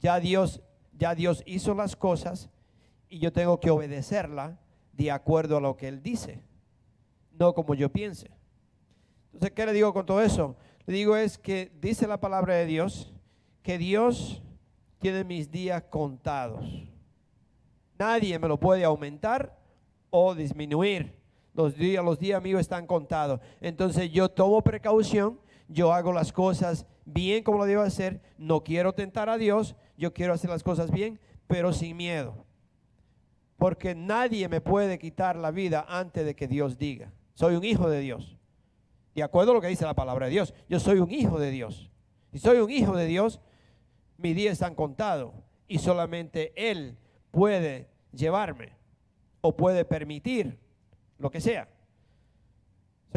[0.00, 0.62] Ya Dios,
[0.92, 2.50] ya Dios hizo las cosas
[3.08, 4.58] y yo tengo que obedecerla
[4.92, 6.42] de acuerdo a lo que Él dice,
[7.32, 8.30] no como yo piense.
[9.32, 10.56] Entonces, ¿qué le digo con todo eso?
[10.86, 13.12] Le digo es que dice la palabra de Dios
[13.62, 14.42] que Dios
[14.98, 16.64] tiene mis días contados.
[17.98, 19.58] Nadie me lo puede aumentar
[20.10, 21.14] o disminuir.
[21.54, 23.40] Los días, los días míos están contados.
[23.60, 25.38] Entonces yo tomo precaución,
[25.68, 28.20] yo hago las cosas bien como lo debo hacer.
[28.38, 32.44] No quiero tentar a Dios, yo quiero hacer las cosas bien, pero sin miedo.
[33.56, 37.12] Porque nadie me puede quitar la vida antes de que Dios diga.
[37.34, 38.36] Soy un hijo de Dios.
[39.14, 40.54] De acuerdo a lo que dice la palabra de Dios.
[40.68, 41.90] Yo soy un hijo de Dios.
[42.32, 43.40] Y soy un hijo de Dios,
[44.16, 45.34] mis días están contados.
[45.68, 46.96] Y solamente Él
[47.30, 48.72] puede llevarme
[49.40, 50.58] o puede permitir
[51.18, 51.68] lo que sea.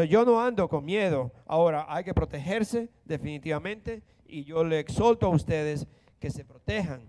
[0.03, 1.31] Yo no ando con miedo.
[1.45, 5.87] Ahora, hay que protegerse definitivamente y yo le exhorto a ustedes
[6.19, 7.07] que se protejan.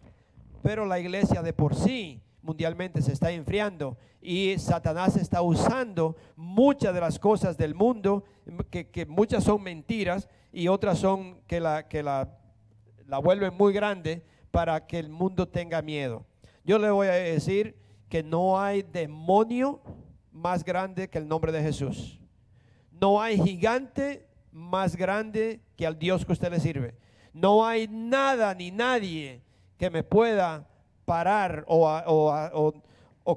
[0.63, 6.95] Pero la iglesia de por sí mundialmente se está enfriando y Satanás está usando muchas
[6.95, 8.25] de las cosas del mundo,
[8.71, 12.39] que, que muchas son mentiras y otras son que la, que la,
[13.07, 16.25] la vuelven muy grande para que el mundo tenga miedo.
[16.65, 17.77] Yo le voy a decir
[18.09, 19.81] que no hay demonio
[20.33, 22.21] más grande que el nombre de Jesús.
[23.01, 26.97] No hay gigante más grande que al Dios que usted le sirve.
[27.33, 29.43] No hay nada ni nadie
[29.77, 30.67] que me pueda
[31.05, 32.73] parar o,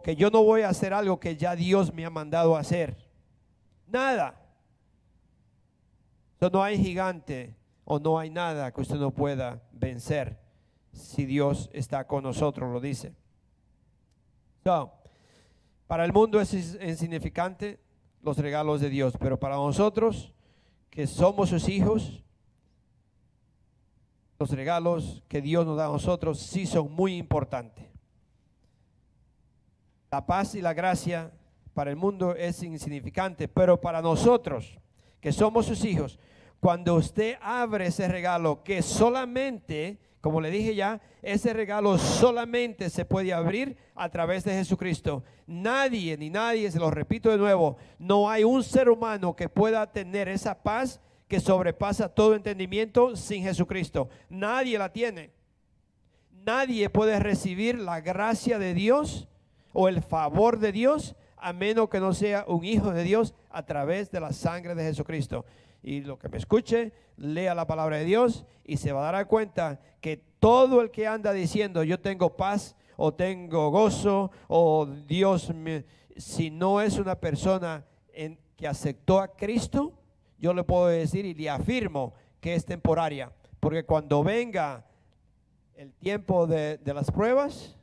[0.01, 2.95] que yo no voy a hacer algo que ya Dios me ha mandado a hacer.
[3.87, 4.35] Nada.
[6.39, 10.39] So, no hay gigante o no hay nada que usted no pueda vencer
[10.93, 13.13] si Dios está con nosotros, lo dice.
[14.63, 14.93] So,
[15.87, 17.79] para el mundo es ins- insignificante
[18.21, 20.33] los regalos de Dios, pero para nosotros
[20.89, 22.23] que somos sus hijos,
[24.39, 27.85] los regalos que Dios nos da a nosotros sí son muy importantes.
[30.11, 31.31] La paz y la gracia
[31.73, 34.79] para el mundo es insignificante, pero para nosotros
[35.19, 36.19] que somos sus hijos,
[36.59, 43.05] cuando usted abre ese regalo que solamente, como le dije ya, ese regalo solamente se
[43.05, 45.23] puede abrir a través de Jesucristo.
[45.47, 49.91] Nadie, ni nadie, se lo repito de nuevo, no hay un ser humano que pueda
[49.91, 54.09] tener esa paz que sobrepasa todo entendimiento sin Jesucristo.
[54.29, 55.31] Nadie la tiene.
[56.31, 59.27] Nadie puede recibir la gracia de Dios
[59.71, 63.65] o el favor de Dios a menos que no sea un hijo de Dios a
[63.65, 65.45] través de la sangre de Jesucristo.
[65.81, 69.27] Y lo que me escuche, lea la palabra de Dios y se va a dar
[69.27, 75.53] cuenta que todo el que anda diciendo yo tengo paz o tengo gozo o Dios,
[75.53, 75.85] me-
[76.17, 79.93] si no es una persona en- que aceptó a Cristo,
[80.37, 83.31] yo le puedo decir y le afirmo que es temporaria.
[83.61, 84.85] Porque cuando venga
[85.75, 87.77] el tiempo de, de las pruebas,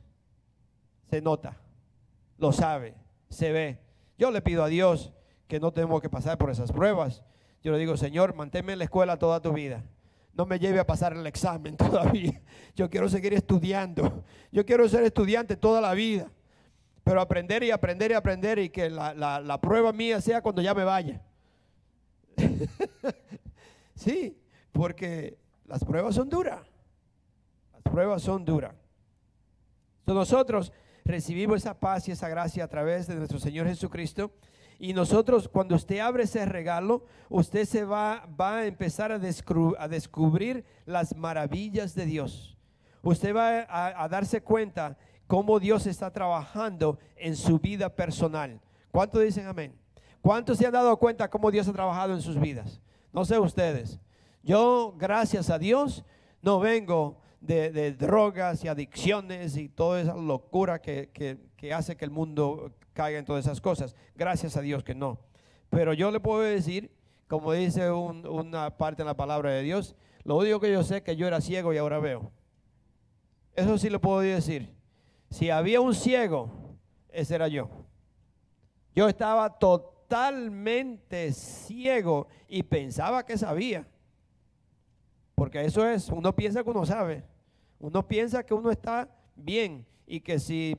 [1.09, 1.57] se nota,
[2.37, 2.93] lo sabe,
[3.29, 3.79] se ve.
[4.19, 5.13] Yo le pido a Dios
[5.47, 7.23] que no tenemos que pasar por esas pruebas.
[7.63, 9.83] Yo le digo, Señor, manténme en la escuela toda tu vida.
[10.33, 12.41] No me lleve a pasar el examen todavía.
[12.75, 14.23] Yo quiero seguir estudiando.
[14.51, 16.31] Yo quiero ser estudiante toda la vida.
[17.03, 20.73] Pero aprender y aprender y aprender y que la, la prueba mía sea cuando ya
[20.73, 21.21] me vaya.
[23.95, 24.37] sí,
[24.71, 26.61] porque las pruebas son duras.
[27.73, 28.75] Las pruebas son duras.
[30.05, 30.71] nosotros
[31.03, 34.31] recibimos esa paz y esa gracia a través de nuestro Señor Jesucristo.
[34.79, 40.65] Y nosotros, cuando usted abre ese regalo, usted se va, va a empezar a, descubrir
[40.85, 42.57] las maravillas de Dios.
[43.01, 48.61] Usted va a, darse cuenta cómo Dios está trabajando en su vida personal.
[48.91, 49.73] ¿Cuántos dicen amén?
[50.21, 52.79] ¿Cuántos se han dado cuenta cómo Dios ha trabajado en sus vidas?
[53.13, 53.99] No sé ustedes.
[54.43, 56.05] Yo, gracias a Dios,
[56.41, 61.39] no vengo de, drogas y adicciones y toda esa locura que,
[61.73, 63.95] hace que el mundo caiga en todas esas cosas.
[64.15, 65.19] Gracias a Dios que no.
[65.69, 66.89] Pero yo le puedo decir,
[67.27, 71.03] como dice una parte en la palabra de Dios, lo único que yo sé es
[71.03, 72.31] que yo era ciego y ahora veo.
[73.53, 74.73] Eso sí lo puedo decir.
[75.29, 76.75] Si había un ciego,
[77.09, 77.69] ese era yo.
[78.95, 83.87] Yo estaba totalmente ciego y pensaba que sabía.
[85.35, 87.23] Porque eso es, uno piensa que uno sabe.
[87.79, 90.75] Uno piensa que uno está bien y que si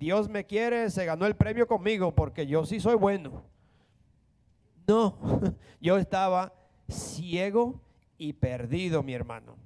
[0.00, 3.42] Dios me quiere, se ganó el premio conmigo porque yo sí soy bueno.
[4.86, 5.18] No,
[5.80, 6.54] yo estaba
[6.88, 7.82] ciego
[8.16, 9.56] y perdido, mi hermano.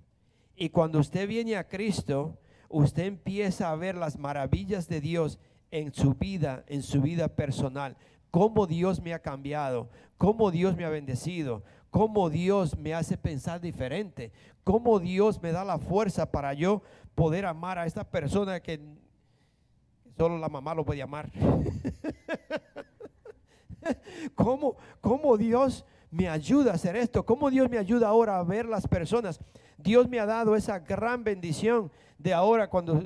[0.57, 2.37] Y cuando usted viene a Cristo,
[2.68, 5.39] usted empieza a ver las maravillas de Dios
[5.70, 7.97] en su vida, en su vida personal.
[8.32, 13.61] Cómo Dios me ha cambiado, cómo Dios me ha bendecido, cómo Dios me hace pensar
[13.61, 14.32] diferente,
[14.64, 16.82] cómo Dios me da la fuerza para yo
[17.14, 18.80] poder amar a esta persona que
[20.17, 21.31] solo la mamá lo puede amar.
[24.35, 27.25] ¿Cómo, ¿Cómo Dios me ayuda a hacer esto?
[27.25, 29.41] ¿Cómo Dios me ayuda ahora a ver las personas?
[29.77, 33.03] Dios me ha dado esa gran bendición de ahora cuando,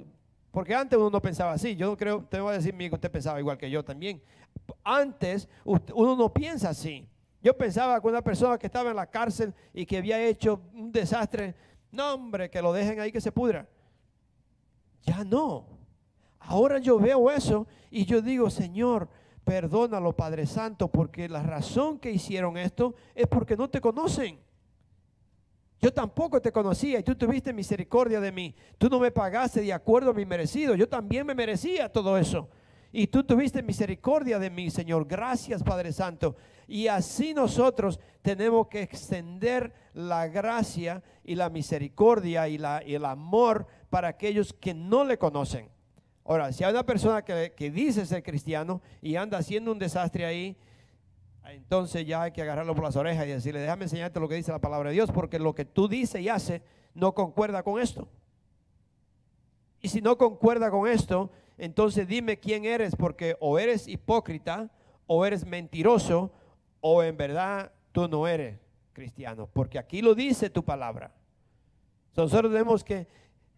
[0.51, 3.11] porque antes uno no pensaba así, yo no creo, te voy a decir que usted
[3.11, 4.23] pensaba igual que yo también.
[4.85, 7.09] Antes uno no piensa así.
[7.41, 10.91] Yo pensaba que una persona que estaba en la cárcel y que había hecho un
[10.91, 11.55] desastre,
[11.91, 13.69] no hombre, que lo dejen ahí que se pudra.
[15.03, 15.78] Ya no.
[16.41, 19.09] Ahora yo veo eso y yo digo, Señor,
[19.45, 24.39] perdónalo, Padre Santo, porque la razón que hicieron esto es porque no te conocen.
[25.81, 28.55] Yo tampoco te conocía y tú tuviste misericordia de mí.
[28.79, 30.75] Tú no me pagaste de acuerdo a mi merecido.
[30.75, 32.49] Yo también me merecía todo eso.
[32.91, 35.07] Y tú tuviste misericordia de mí, Señor.
[35.07, 36.37] Gracias, Padre Santo.
[36.67, 43.67] Y así nosotros tenemos que extender la gracia y la misericordia y, la, el amor
[43.89, 45.69] para aquellos que no le conocen.
[46.29, 50.27] Ahora, si hay una persona que, que dice ser cristiano y anda haciendo un desastre
[50.27, 50.59] ahí,
[51.45, 54.53] entonces ya hay que agarrarlo por las orejas y decirle, déjame enseñarte lo que dice
[54.53, 56.61] la palabra de Dios, porque lo que tú dices y haces
[56.93, 58.11] no concuerda con esto.
[59.81, 64.71] Y si no concuerda con esto, entonces dime quién eres, porque o eres hipócrita,
[65.07, 66.31] o eres mentiroso,
[66.83, 68.59] o en verdad tú no eres
[68.93, 71.15] cristiano, porque aquí lo dice tu palabra.
[72.15, 73.09] Nosotros tenemos que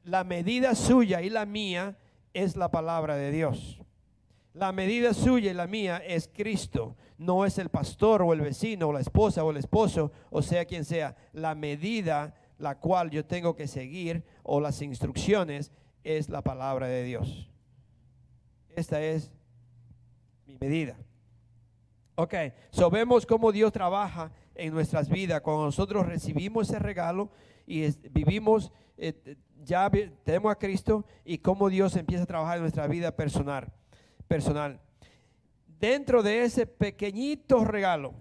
[0.05, 1.97] la medida suya y la mía
[2.33, 3.81] es la palabra de Dios.
[4.53, 8.89] La medida suya y la mía es Cristo, no es el pastor o el vecino
[8.89, 11.17] o la esposa o el esposo, o sea quien sea.
[11.33, 15.73] La medida la cual yo tengo que seguir o las instrucciones
[16.05, 17.51] es la palabra de Dios.
[18.75, 19.31] Esta es
[20.47, 20.97] mi medida.
[22.17, 22.35] Ok,
[22.71, 22.91] so
[23.27, 25.41] cómo Dios trabaja en nuestras vidas.
[25.41, 27.31] Cuando nosotros recibimos ese regalo
[27.67, 29.91] y vivimos, eh, ya
[30.25, 33.73] tenemos a Cristo y cómo Dios empieza a trabajar en nuestra vida personal.
[34.29, 34.81] personal.
[35.79, 38.15] Dentro de ese pequeñito regalo,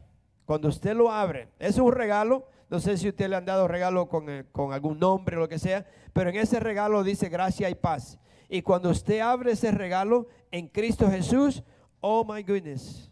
[0.45, 4.07] cuando usted lo abre, es un regalo, no sé si usted le han dado regalo
[4.07, 7.69] con, eh, con algún nombre o lo que sea, pero en ese regalo dice gracia
[7.69, 8.17] y paz.
[8.47, 11.63] Y cuando usted abre ese regalo en Cristo Jesús,
[11.99, 13.11] oh my goodness,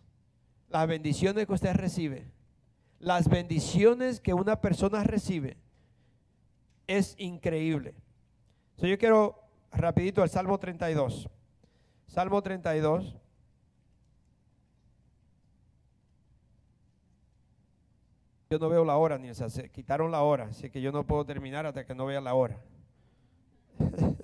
[0.70, 2.32] las bendiciones que usted recibe,
[3.00, 5.58] las bendiciones que una persona recibe,
[6.88, 7.94] es increíble.
[8.78, 11.28] Yo quiero rapidito al Salmo 32.
[12.08, 13.16] Salmo 32.
[18.50, 21.26] Yo no veo la hora, ni se quitaron la hora, así que yo no puedo
[21.26, 22.58] terminar hasta que no vea la hora.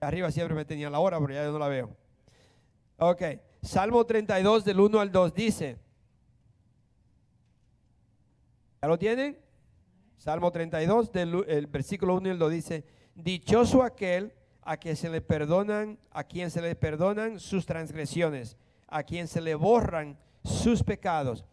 [0.00, 1.96] Arriba siempre me tenía la hora, pero ya yo no la veo.
[2.98, 3.22] Ok,
[3.62, 5.78] Salmo 32 del 1 al 2 dice,
[8.82, 9.38] ¿ya lo tienen?
[10.18, 15.08] Salmo 32 del el versículo 1 y el 2 dice, dichoso aquel a quien se
[15.08, 20.82] le perdonan, a quien se le perdonan sus transgresiones, a quien se le borran sus
[20.82, 21.44] pecados.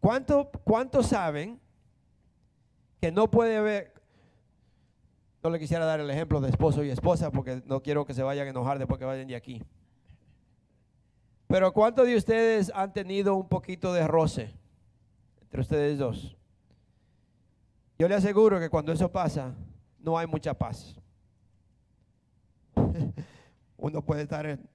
[0.00, 1.60] ¿Cuánto, ¿Cuántos saben
[3.00, 3.92] que no puede haber,
[5.42, 8.22] no le quisiera dar el ejemplo de esposo y esposa porque no quiero que se
[8.22, 9.62] vayan a enojar después que vayan de aquí.
[11.46, 14.54] Pero ¿cuántos de ustedes han tenido un poquito de roce
[15.42, 16.36] entre ustedes dos?
[17.98, 19.54] Yo le aseguro que cuando eso pasa,
[19.98, 20.96] no hay mucha paz.
[23.76, 24.68] Uno puede estar en,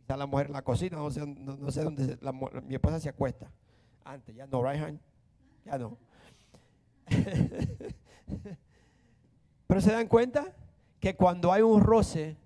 [0.00, 2.18] está la mujer en la cocina, no sé, dónde
[2.66, 3.50] mi esposa se acuesta.
[4.04, 5.00] Antes, ya no, right
[5.64, 5.96] Ya no.
[9.66, 10.54] Pero se dan cuenta
[10.98, 12.36] que cuando hay un roce,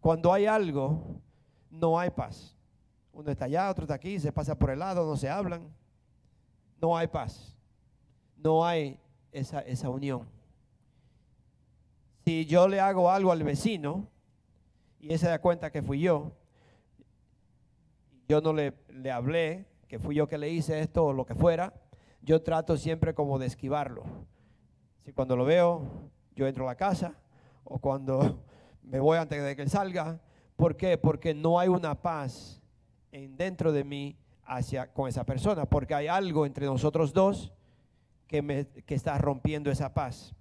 [0.00, 1.20] cuando hay algo,
[1.70, 2.56] no hay paz.
[3.12, 5.68] Uno está allá, otro está aquí, se pasa por el lado, no se hablan.
[6.80, 7.53] No hay paz.
[8.44, 8.98] No hay
[9.32, 10.28] esa, esa unión.
[12.26, 14.06] Si yo le hago algo al vecino
[15.00, 16.32] y él se da cuenta que fui yo,
[18.28, 21.34] yo no le, le hablé, que fui yo que le hice esto o lo que
[21.34, 21.72] fuera,
[22.20, 24.04] yo trato siempre como de esquivarlo.
[25.04, 27.14] Si cuando lo veo, yo entro a la casa
[27.64, 28.44] o cuando
[28.82, 30.20] me voy antes de que él salga.
[30.56, 30.98] ¿Por qué?
[30.98, 32.62] Porque no hay una paz
[33.10, 37.54] en dentro de mí hacia con esa persona, porque hay algo entre nosotros dos
[38.34, 40.34] que, me, que está rompiendo esa paz.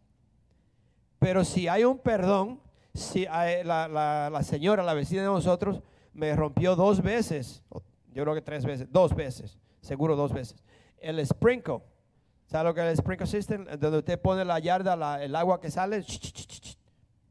[1.19, 2.59] Pero si hay un perdón,
[2.91, 7.61] si la, la, la, señora, la vecina de nosotros, me rompió dos veces,
[8.11, 10.63] yo creo que tres veces, dos veces, seguro dos veces,
[10.97, 11.81] el sprinkle.
[12.47, 13.65] ¿Sabe lo que es el sprinkle system?
[13.79, 16.03] Donde usted pone la yarda, el agua que sale,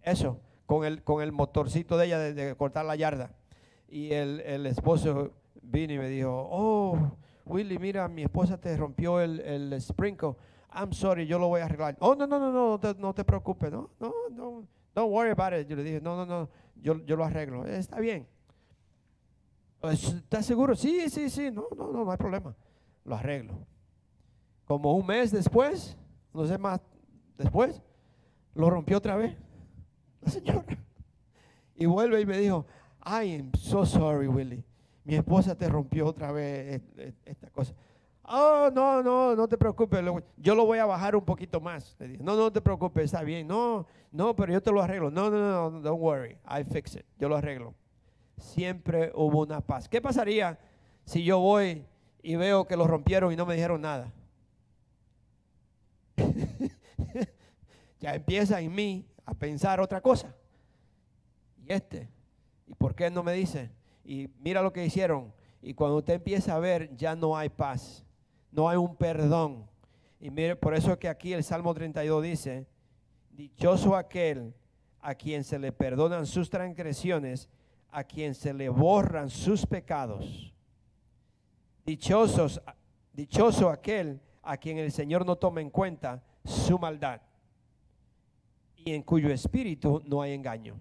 [0.03, 3.33] eso, con el, con el motorcito de ella de, cortar la yarda.
[3.89, 9.21] Y el, el, esposo vino y me dijo, oh, Willy, mira, mi esposa te rompió
[9.21, 10.37] el, el sprinkle.
[10.75, 11.97] I'm sorry, yo lo voy a arreglar.
[12.01, 15.31] Oh, no, no, no, no, no te, no te preocupes, no, no, no, don't worry
[15.31, 15.69] about it.
[15.69, 17.65] Yo le dije, no, no, no, yo, yo lo arreglo.
[17.67, 18.27] Está bien.
[19.81, 20.75] Pues, ¿Estás seguro?
[20.75, 22.55] Sí, sí, sí, no, no, no, no hay problema.
[23.05, 23.67] Lo arreglo.
[24.65, 25.97] Como un mes después,
[26.33, 26.81] no sé más
[27.37, 27.83] después,
[28.55, 29.37] lo rompió otra vez
[30.23, 30.65] la señora.
[31.75, 32.67] Y vuelve y me dijo,
[33.05, 34.65] I am so sorry, Willy.
[35.05, 36.81] Mi esposa te rompió otra vez
[37.25, 37.75] esta cosa.
[38.25, 40.01] Oh, no, no, no te preocupes.
[40.37, 41.97] Yo lo voy a bajar un poquito más.
[42.21, 43.47] no, no te preocupes, está bien.
[43.49, 45.11] No, no, pero yo te lo arreglo.
[45.11, 46.39] No, no, no, don't worry.
[46.47, 47.05] I fix it.
[47.19, 47.75] Yo lo arreglo.
[48.39, 49.89] Siempre hubo una paz.
[49.89, 50.59] ¿Qué pasaría
[51.05, 51.85] si yo voy
[52.23, 54.13] y veo que lo rompieron y no me dijeron nada?
[58.01, 60.35] ya empieza en mí a pensar otra cosa.
[61.67, 62.09] Y este,
[62.67, 63.71] ¿y por qué no me dice?
[64.05, 65.33] Y mira lo que hicieron.
[65.61, 68.05] Y cuando usted empieza a ver, ya no hay paz,
[68.53, 69.67] no hay un perdón.
[70.21, 72.67] Y mire, por eso que aquí el Salmo 32 dice,
[73.31, 74.55] dichoso aquel
[75.01, 77.49] a quien se le perdonan sus transgresiones,
[77.91, 80.55] a quien se le borran sus pecados.
[81.85, 82.63] Dichosos,
[83.13, 87.21] dichoso aquel a quien el Señor no toma en cuenta su maldad
[88.77, 90.81] y en cuyo espíritu no hay engaño.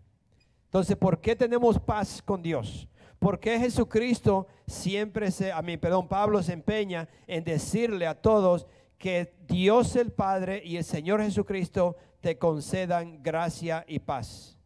[0.65, 2.87] Entonces, ¿por qué tenemos paz con Dios?
[3.21, 8.65] ¿Por qué Jesucristo siempre se, a mí, perdón, Pablo se empeña en decirle a todos
[8.97, 14.57] que Dios el Padre y el Señor Jesucristo te concedan gracia y paz?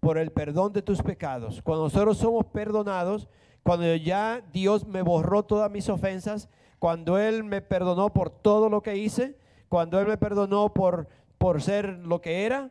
[0.00, 1.60] Por el perdón de tus pecados.
[1.60, 3.28] Cuando nosotros somos perdonados,
[3.62, 8.82] cuando ya Dios me borró todas mis ofensas, cuando Él me perdonó por todo lo
[8.82, 9.36] que hice,
[9.68, 12.70] cuando Él me perdonó por por ser lo que era,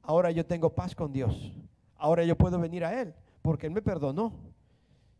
[0.00, 1.52] ahora yo tengo paz con Dios.
[1.96, 3.14] Ahora yo puedo venir a Él
[3.46, 4.32] porque Él me perdonó.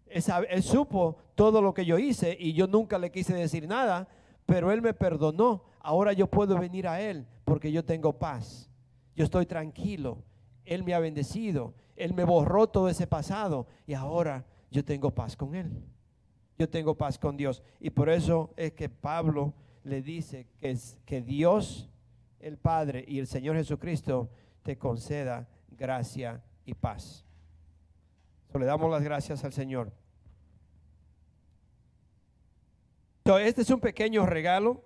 [0.09, 4.09] Él, supo todo lo que yo hice y yo nunca le quise decir nada,
[4.47, 5.63] pero Él me perdonó.
[5.79, 8.69] Ahora yo puedo venir a Él porque yo tengo paz.
[9.15, 10.25] Yo estoy tranquilo.
[10.65, 11.75] Él me ha bendecido.
[11.95, 15.71] Él me borró todo ese pasado y ahora yo tengo paz con Él.
[16.59, 17.63] Yo tengo paz con Dios.
[17.79, 19.55] Y por eso es que Pablo
[19.85, 21.89] le dice que, que Dios
[22.41, 24.29] el Padre y el Señor Jesucristo
[24.65, 27.26] te conceda gracia y paz.
[28.55, 29.93] Le damos las gracias al Señor.
[33.41, 34.83] este es un pequeño regalo.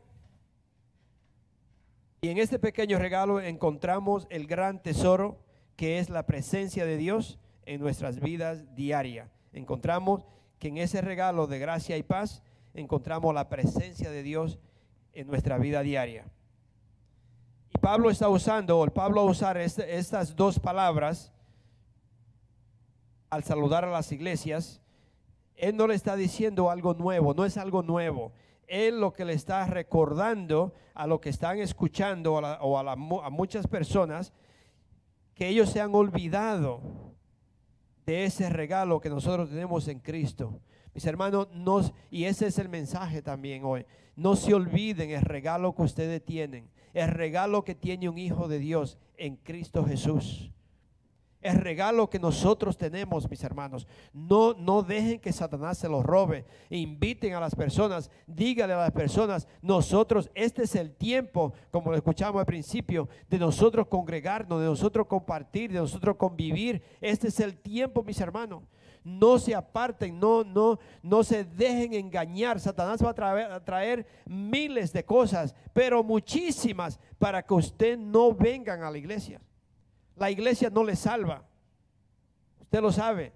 [2.23, 5.39] Y en este pequeño regalo encontramos el gran tesoro
[5.77, 9.31] que es la presencia de Dios en nuestras vidas diarias.
[9.53, 10.27] Encontramos
[10.59, 12.43] que en ese regalo de gracia y paz
[12.75, 14.59] encontramos la presencia de Dios
[15.15, 16.27] en nuestra vida diaria.
[17.81, 21.33] Pablo está usando, o Pablo a usar este, estas dos palabras
[23.31, 24.83] al saludar a las iglesias,
[25.57, 28.33] él no le está diciendo algo nuevo, no es algo nuevo.
[28.67, 33.67] Él lo que le está recordando a lo que están escuchando o a, a muchas
[33.67, 34.33] personas,
[35.35, 36.81] que ellos se han olvidado
[38.07, 40.61] de ese regalo que nosotros tenemos en Cristo.
[40.95, 43.87] Mis hermanos, nos, y ese es el mensaje también hoy.
[44.17, 48.59] No se olviden el regalo que ustedes tienen, el regalo que tiene un hijo de
[48.59, 50.51] Dios en Cristo Jesús.
[51.41, 53.87] El regalo que nosotros tenemos, mis hermanos.
[54.13, 56.45] No, no dejen que Satanás se los robe.
[56.69, 61.97] Inviten a las personas, díganle a las personas, nosotros, este es el tiempo, como lo
[61.97, 66.83] escuchamos al principio, de nosotros congregarnos, de nosotros compartir, de nosotros convivir.
[67.01, 68.63] Este es el tiempo, mis hermanos
[69.03, 72.61] no se aparten, no, no, no se dejen engañar.
[72.61, 78.35] Satanás va a traer, a traer, miles de cosas, pero muchísimas para que usted no
[78.35, 79.41] vengan a la iglesia.
[80.21, 81.43] La iglesia no le salva.
[82.61, 83.33] Usted lo sabe.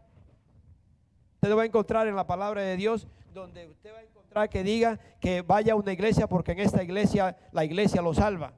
[1.34, 4.48] Usted lo va a encontrar en la palabra de Dios, donde usted va a encontrar
[4.48, 8.54] que diga que vaya a una iglesia porque en esta iglesia la iglesia lo salva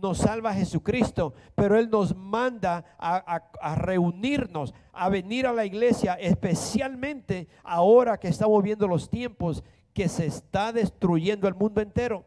[0.00, 7.48] nos salva Jesucristo, pero Él nos manda a, reunirnos, a venir a la iglesia, especialmente
[7.62, 9.64] ahora que estamos viendo los tiempos
[9.94, 12.26] que se está destruyendo el mundo entero.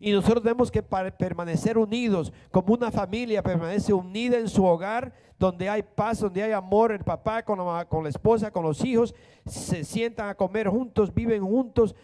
[0.00, 5.68] Y nosotros tenemos que permanecer unidos, como una familia permanece unida en su hogar, donde
[5.68, 9.14] hay paz, donde hay amor, el papá con la, con la esposa, con los hijos,
[9.46, 11.96] se sientan a comer juntos, viven juntos,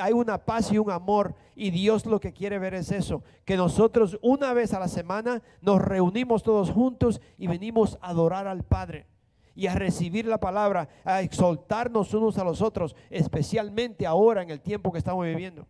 [0.00, 3.56] hay una paz y un amor y Dios lo que quiere ver es eso, que
[3.56, 8.62] nosotros una vez a la semana nos reunimos todos juntos y venimos a adorar al
[8.62, 9.06] Padre
[9.54, 14.60] y a recibir la palabra, a exaltarnos unos a los otros, especialmente ahora en el
[14.60, 15.66] tiempo que estamos viviendo.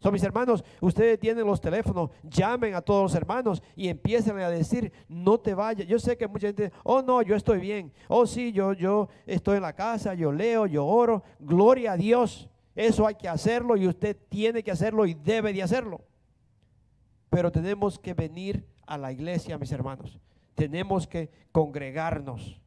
[0.00, 4.48] Son mis hermanos, ustedes tienen los teléfonos, llamen a todos los hermanos y empiecen a
[4.48, 5.88] decir, no te vayas.
[5.88, 7.92] Yo sé que mucha gente, oh no, yo estoy bien.
[8.06, 11.24] Oh sí, yo, yo estoy en la casa, yo leo, yo oro.
[11.40, 12.48] Gloria a Dios.
[12.76, 16.00] Eso hay que hacerlo y usted tiene que hacerlo y debe de hacerlo.
[17.28, 20.20] Pero tenemos que venir a la iglesia, mis hermanos.
[20.54, 22.60] Tenemos que congregarnos.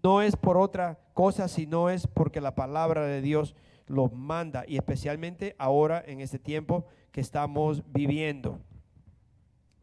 [0.00, 3.56] No es por otra cosa, sino es porque la palabra de Dios
[3.86, 8.60] lo manda y especialmente ahora en este tiempo que estamos viviendo.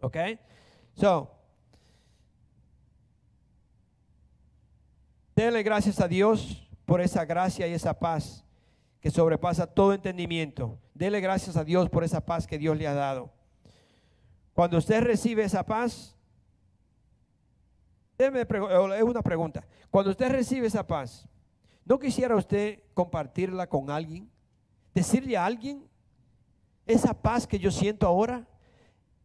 [0.02, 0.18] ¿Ok?
[0.94, 1.32] So,
[5.36, 8.44] denle gracias a Dios por esa gracia y esa paz
[9.00, 10.78] que sobrepasa todo entendimiento.
[10.94, 13.32] Dele gracias a Dios por esa paz que Dios le ha dado.
[14.54, 16.16] Cuando usted recibe esa paz,
[18.18, 19.66] es una pregunta.
[19.90, 21.26] Cuando usted recibe esa paz,
[21.86, 24.30] ¿no quisiera usted compartirla con alguien?
[24.94, 25.84] Decirle a alguien
[26.86, 28.48] esa paz que yo siento ahora,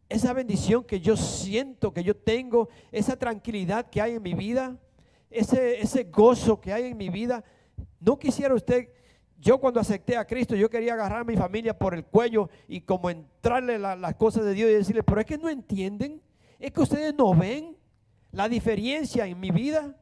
[0.08, 4.76] esa bendición que yo siento, que yo tengo, esa tranquilidad que hay en mi vida,
[5.30, 7.42] ese, ese gozo que hay en mi vida.
[8.00, 8.88] ¿No quisiera usted
[9.44, 12.80] yo cuando acepté a Cristo, yo quería agarrar a mi familia por el cuello y
[12.80, 16.22] como entrarle las cosas de Dios y decirle, pero es que no entienden,
[16.58, 17.76] es que ustedes no ven
[18.32, 19.94] la diferencia en mi vida.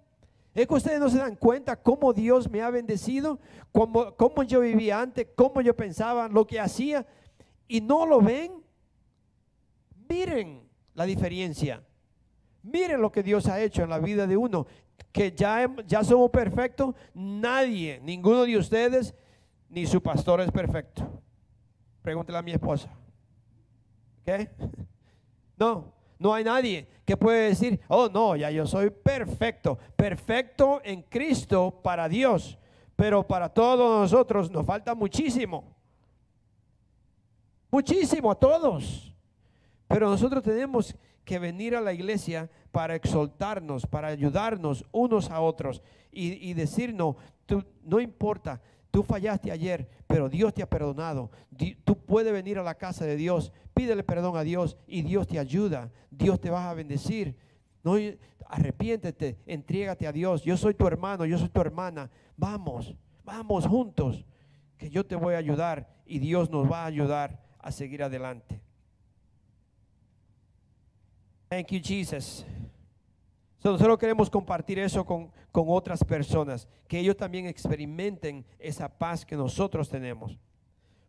[0.55, 3.41] Es que ustedes no se dan cuenta cómo Dios me ha bendecido,
[3.73, 7.07] cómo, cómo yo vivía antes, cómo yo pensaba, lo que hacía,
[7.67, 8.63] y no lo ven.
[10.09, 11.83] Miren la diferencia.
[12.63, 14.67] Miren lo que Dios ha hecho en la vida de uno,
[15.11, 16.95] que ya, ya somos perfectos.
[17.15, 19.15] Nadie, ninguno de ustedes
[19.71, 21.23] ni su pastor es perfecto.
[22.03, 22.91] Pregúntele a mi esposa.
[24.25, 24.51] ¿Qué?
[25.55, 25.92] No,
[26.23, 29.77] no hay nadie que puede decir, oh no, ya yo soy perfecto.
[29.97, 32.59] Perfecto en Cristo para Dios.
[32.95, 35.77] Pero para todos nosotros nos falta muchísimo.
[37.71, 39.15] Muchísimo a todos.
[39.89, 40.95] Pero nosotros tenemos
[41.25, 47.17] que venir a la iglesia para exaltarnos, para ayudarnos unos a otros y, y decirnos,
[47.83, 48.61] no importa,
[48.93, 51.31] Tú fallaste ayer, pero Dios te ha perdonado.
[51.83, 55.39] Tú puedes venir a la casa de Dios, pídele perdón a Dios y Dios te
[55.39, 55.91] ayuda.
[56.11, 57.35] Dios te va a bendecir.
[57.83, 57.95] No,
[58.47, 60.43] arrepiéntete, entrégate a Dios.
[60.45, 62.11] Yo soy tu hermano, yo soy tu hermana.
[62.37, 64.27] Vamos, vamos juntos,
[64.77, 68.61] que yo te voy a ayudar y Dios nos va a ayudar a seguir adelante.
[71.49, 72.45] Thank you, Jesus
[73.71, 79.37] nosotros queremos compartir eso con, con otras personas, que ellos también experimenten esa paz que
[79.37, 80.39] nosotros tenemos.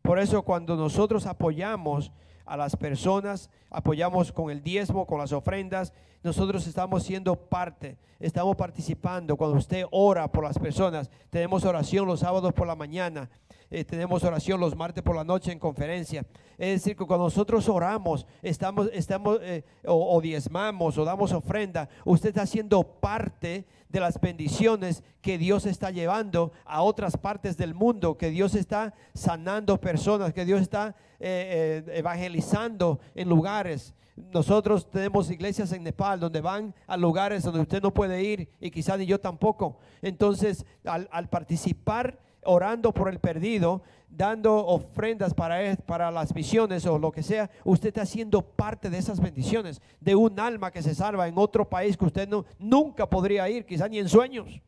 [0.01, 2.11] Por eso cuando nosotros apoyamos
[2.45, 5.93] a las personas, apoyamos con el diezmo, con las ofrendas,
[6.23, 9.35] nosotros estamos siendo parte, estamos participando.
[9.35, 13.29] Cuando usted ora por las personas, tenemos oración los sábados por la mañana.
[13.69, 16.25] eh, tenemos oración los martes por la noche en conferencia.
[16.57, 22.29] Es decir, que cuando nosotros oramos, estamos, estamos eh, o, diezmamos o damos ofrenda, usted
[22.29, 28.17] está haciendo parte de las bendiciones que Dios está llevando a otras partes del mundo,
[28.17, 33.93] que Dios está sanando personas, que Dios está eh, evangelizando en lugares.
[34.15, 38.69] Nosotros tenemos iglesias en Nepal donde van a lugares donde usted no puede ir y
[38.69, 39.77] quizá ni yo tampoco.
[40.01, 47.11] Entonces, al, participar orando por el perdido, dando ofrendas para, para las misiones o lo
[47.11, 51.27] que sea, usted está haciendo parte de esas bendiciones, de un alma que se salva
[51.27, 54.61] en otro país que usted no, nunca podría ir, quizá ni en sueños.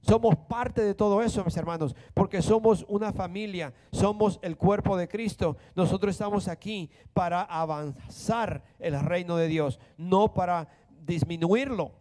[0.00, 5.08] Somos parte de todo eso, mis hermanos, porque somos una familia, somos el cuerpo de
[5.08, 5.56] Cristo.
[5.74, 10.68] Nosotros estamos aquí para avanzar el reino de Dios, no para
[11.04, 11.92] disminuirlo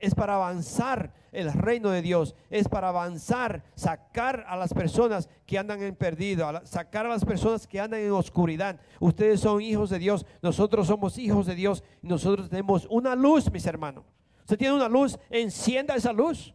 [0.00, 5.58] es para avanzar el reino de Dios, es para avanzar, sacar a las personas que
[5.58, 8.80] andan en perdido, sacar a las personas que andan en oscuridad.
[8.98, 13.66] Ustedes son hijos de Dios, nosotros somos hijos de Dios, nosotros tenemos una luz, mis
[13.66, 14.04] hermanos.
[14.40, 16.52] Usted tiene una luz, encienda esa luz,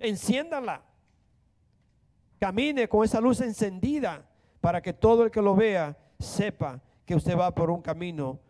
[0.00, 0.82] enciéndala.
[2.38, 4.26] Camine con esa luz encendida
[4.60, 8.40] para que todo el que lo vea sepa que usted va por un camino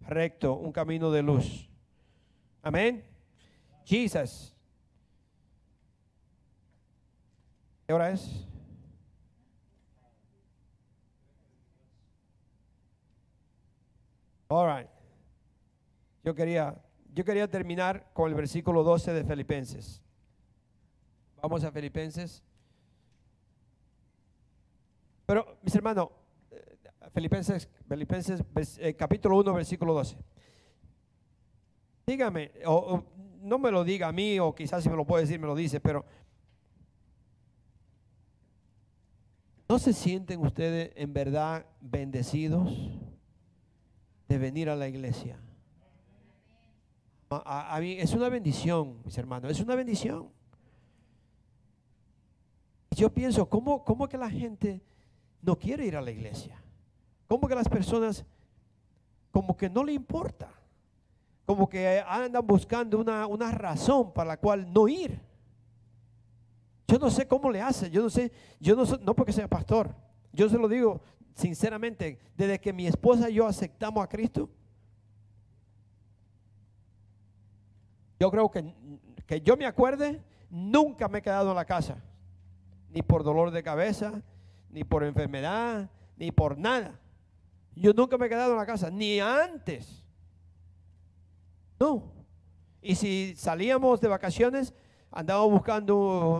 [0.00, 1.68] recto, un camino de luz.
[2.62, 3.04] Amén.
[3.84, 4.54] Jesus.
[7.86, 8.46] ¿Qué hora es?
[14.48, 14.88] All right.
[16.22, 16.80] Yo quería,
[17.12, 20.03] yo quería terminar con el versículo 12 de Filipenses.
[21.44, 22.42] Vamos a Filipenses.
[25.26, 26.08] Pero, mis hermanos,
[26.50, 26.78] eh,
[27.12, 28.42] Filipenses, Filipenses
[28.78, 30.16] eh, capítulo 1, versículo 12.
[32.06, 33.04] Dígame, o,
[33.42, 35.54] no me lo diga a mí, o quizás si me lo puede decir, me lo
[35.54, 36.06] dice, pero
[39.68, 42.72] ¿no se sienten ustedes en verdad bendecidos
[44.28, 45.38] de venir a la iglesia?
[47.28, 50.32] A, mí es una bendición, mis hermanos, es una bendición.
[52.94, 54.82] Yo pienso, ¿cómo, ¿cómo que la gente
[55.42, 56.62] no quiere ir a la iglesia?
[57.26, 58.24] ¿Cómo que las personas
[59.30, 60.48] como que no le importa?
[61.46, 65.20] como que andan buscando una, una razón para la cual no ir.
[66.88, 69.94] Yo no sé cómo le hace, yo no sé, yo no, no porque sea pastor,
[70.32, 71.00] yo se lo digo
[71.34, 74.48] sinceramente, desde que mi esposa y yo aceptamos a Cristo,
[78.20, 78.72] yo creo que,
[79.26, 81.96] que yo me acuerde, nunca me he quedado en la casa,
[82.94, 84.22] ni por dolor de cabeza,
[84.70, 87.00] ni por enfermedad, ni por nada.
[87.74, 90.06] Yo nunca me he quedado en la casa, ni antes.
[91.78, 92.12] No.
[92.80, 94.72] Y si salíamos de vacaciones,
[95.10, 95.96] andábamos buscando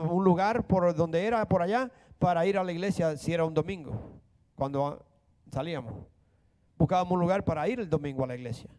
[0.08, 1.90] un lugar por donde era, por allá,
[2.20, 4.20] para ir a la iglesia si era un domingo,
[4.54, 5.04] cuando
[5.50, 5.92] salíamos.
[6.78, 8.70] Buscábamos un lugar para ir el domingo a la iglesia.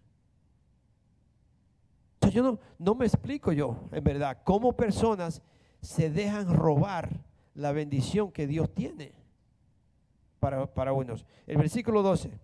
[2.31, 5.41] yo no, no me explico yo, en verdad, cómo personas
[5.81, 7.24] se dejan robar
[7.55, 9.13] la bendición que Dios tiene
[10.39, 11.25] para, para unos.
[11.47, 12.39] El versículo 12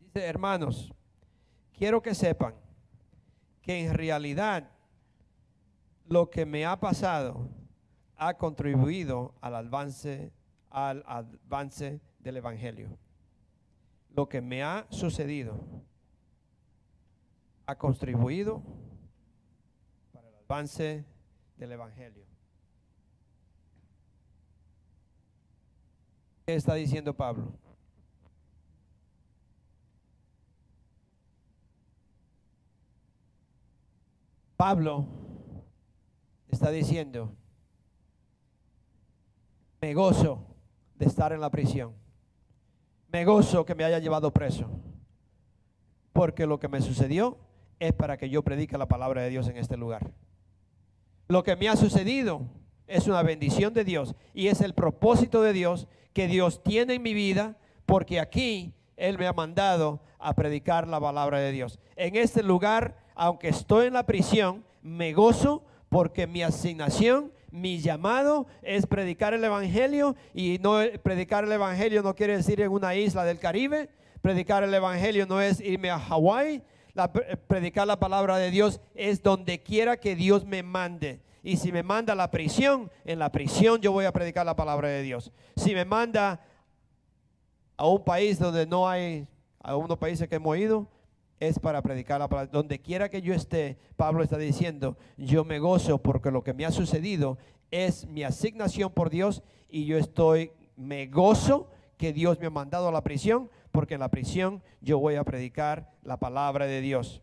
[0.00, 0.94] dice, hermanos,
[1.72, 2.54] quiero que sepan
[3.60, 4.70] que en realidad
[6.06, 7.50] lo que me ha pasado
[8.16, 10.32] ha contribuido al avance,
[10.70, 12.96] al avance del Evangelio.
[14.10, 15.60] Lo que me ha sucedido
[17.66, 18.62] ha contribuido
[20.12, 21.04] para el avance
[21.56, 22.25] del Evangelio.
[26.46, 27.52] ¿Qué está diciendo Pablo?
[34.56, 35.06] Pablo
[36.48, 37.34] está diciendo,
[39.80, 40.46] me gozo
[40.94, 41.92] de estar en la prisión.
[43.08, 44.70] Me gozo que me haya llevado preso.
[46.12, 47.38] Porque lo que me sucedió
[47.80, 50.12] es para que yo predique la palabra de Dios en este lugar.
[51.26, 52.42] Lo que me ha sucedido
[52.86, 57.02] es una bendición de Dios y es el propósito de Dios que Dios tiene en
[57.02, 61.78] mi vida porque aquí Él me ha mandado a predicar la palabra de Dios.
[61.94, 68.46] En este lugar aunque estoy en la prisión, me gozo porque mi asignación, mi llamado
[68.62, 73.24] es predicar el Evangelio y no predicar el Evangelio no quiere decir en una isla
[73.24, 73.90] del Caribe,
[74.22, 76.62] predicar el Evangelio no es irme a Hawái,
[77.46, 81.20] predicar la palabra de Dios es donde quiera que Dios me mande.
[81.46, 84.56] Y si me manda a la prisión, en la prisión yo voy a predicar la
[84.56, 85.30] palabra de Dios.
[85.54, 86.44] Si me manda
[87.76, 89.28] a un país donde no hay,
[89.60, 90.88] a unos países que hemos ido,
[91.38, 92.50] es para predicar la palabra.
[92.50, 96.66] Donde quiera que yo esté, Pablo está diciendo, yo me gozo porque lo que me
[96.66, 97.38] ha sucedido
[97.70, 102.88] es mi asignación por Dios y yo estoy, me gozo que Dios me ha mandado
[102.88, 107.22] a la prisión, porque en la prisión yo voy a predicar la palabra de Dios.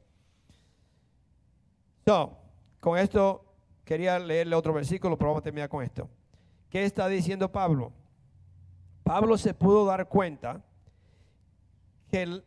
[2.05, 2.37] So,
[2.79, 3.52] con esto
[3.93, 6.09] quería leerle otro versículo, pero vamos a terminar con esto.
[6.71, 7.91] ¿Qué está diciendo Pablo?
[9.03, 10.63] Pablo se pudo dar cuenta
[12.09, 12.41] que,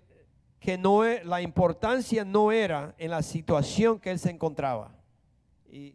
[0.58, 4.90] que no, e- la importancia no era en la situación que él se encontraba.
[5.70, 5.94] Y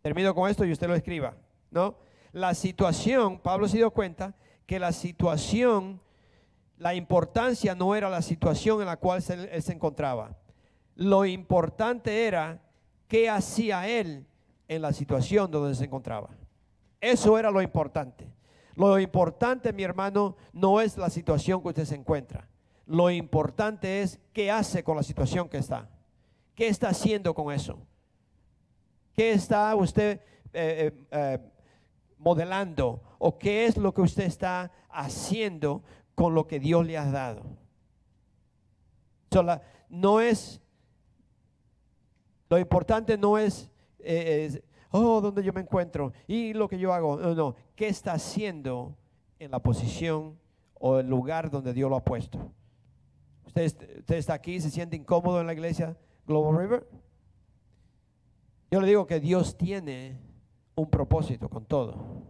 [0.00, 1.36] termino con esto y usted lo escriba,
[1.70, 1.96] ¿no?
[2.32, 6.00] La situación, Pablo se dio cuenta que la situación,
[6.78, 9.22] la importancia no era la situación en la cual
[9.52, 10.34] él se encontraba.
[10.94, 12.62] Lo importante era
[13.06, 14.24] qué hacía él
[14.68, 16.28] en la situación donde se encontraba.
[17.00, 18.30] Eso era lo importante.
[18.74, 22.48] Lo importante, mi hermano, no es la situación que usted se encuentra.
[22.86, 25.88] Lo importante es qué hace con la situación que está.
[26.54, 27.78] ¿Qué está haciendo con eso?
[29.14, 30.20] ¿Qué está usted
[30.52, 31.38] eh, eh, eh,
[32.18, 33.02] modelando?
[33.18, 35.82] ¿O qué es lo que usted está haciendo
[36.14, 37.44] con lo que Dios le ha dado?
[39.88, 40.60] No es,
[42.48, 46.12] lo importante no es, es, oh, ¿dónde yo me encuentro?
[46.26, 47.16] Y lo que yo hago.
[47.16, 47.56] No, no.
[47.74, 48.96] ¿Qué está haciendo
[49.38, 50.38] en la posición
[50.74, 52.52] o el lugar donde Dios lo ha puesto?
[53.46, 53.64] ¿Usted,
[53.98, 55.96] usted está aquí, se siente incómodo en la iglesia
[56.26, 56.88] Global River?
[58.70, 60.18] Yo le digo que Dios tiene
[60.74, 62.22] un propósito con todo.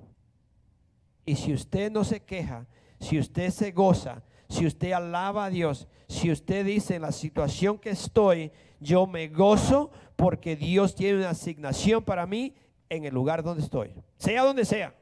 [1.25, 2.67] Y si usted no se queja,
[3.01, 7.79] si usted se goza, si usted alaba a Dios, si usted dice en la situación
[7.79, 8.51] que estoy,
[8.81, 12.53] yo me gozo porque Dios tiene una asignación para mí
[12.89, 14.93] en el lugar donde estoy, sea donde sea.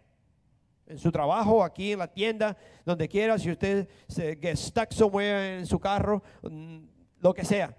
[0.86, 2.54] En su trabajo, aquí en la tienda,
[2.84, 6.80] donde quiera, si usted se get stuck somewhere en su carro, mm,
[7.20, 7.74] lo que sea.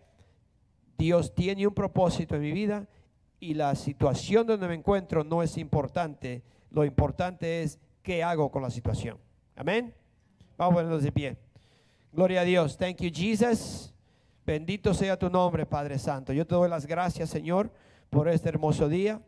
[0.98, 2.88] Dios tiene un propósito en mi vida
[3.40, 6.42] y la situación donde me encuentro no es importante.
[6.72, 9.20] Lo importante es qué hago con la situación.
[9.56, 9.94] Amén.
[10.58, 11.38] Vamos a ponernos de pie.
[12.12, 12.76] Gloria a Dios.
[12.78, 13.94] Thank you, Jesus.
[14.48, 16.32] Bendito sea tu nombre, Padre Santo.
[16.32, 17.70] Yo te doy las gracias, Señor,
[18.10, 19.20] por este hermoso día.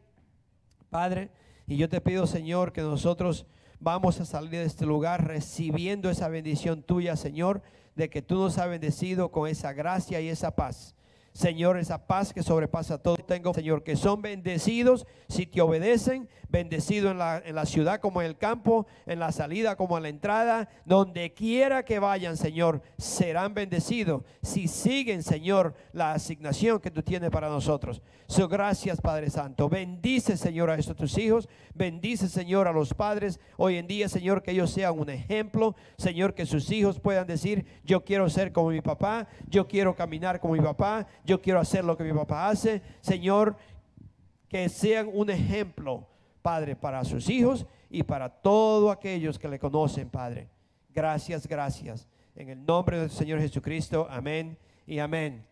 [0.89, 1.29] Padre,
[1.67, 3.45] y yo te pido, Señor, que nosotros
[3.81, 7.61] vamos a salir de este lugar recibiendo esa bendición tuya, Señor,
[7.97, 10.95] de que tú nos has bendecido con esa gracia y esa paz.
[11.33, 13.17] Señor, esa paz que sobrepasa todo.
[13.17, 18.21] Tengo, Señor, que son bendecidos si te obedecen, bendecidos en la, en la ciudad como
[18.21, 22.81] en el campo, en la salida como en la entrada, donde quiera que vayan, Señor,
[22.97, 28.01] serán bendecidos si siguen, Señor, la asignación que tú tienes para nosotros.
[28.27, 29.69] So, gracias, Padre Santo.
[29.69, 31.49] Bendice, Señor, a estos tus hijos.
[31.73, 33.39] Bendice, Señor, a los padres.
[33.57, 35.75] Hoy en día, Señor, que ellos sean un ejemplo.
[35.97, 40.39] Señor, que sus hijos puedan decir, yo quiero ser como mi papá, yo quiero caminar
[40.39, 42.81] como mi papá, yo quiero hacer lo que mi papá hace.
[43.01, 43.55] Señor,
[44.47, 46.08] que sean un ejemplo,
[46.41, 50.49] Padre, para sus hijos y para todos aquellos que le conocen, Padre.
[50.93, 52.07] Gracias, gracias.
[52.35, 55.49] En el nombre del Señor Jesucristo, amén y amén.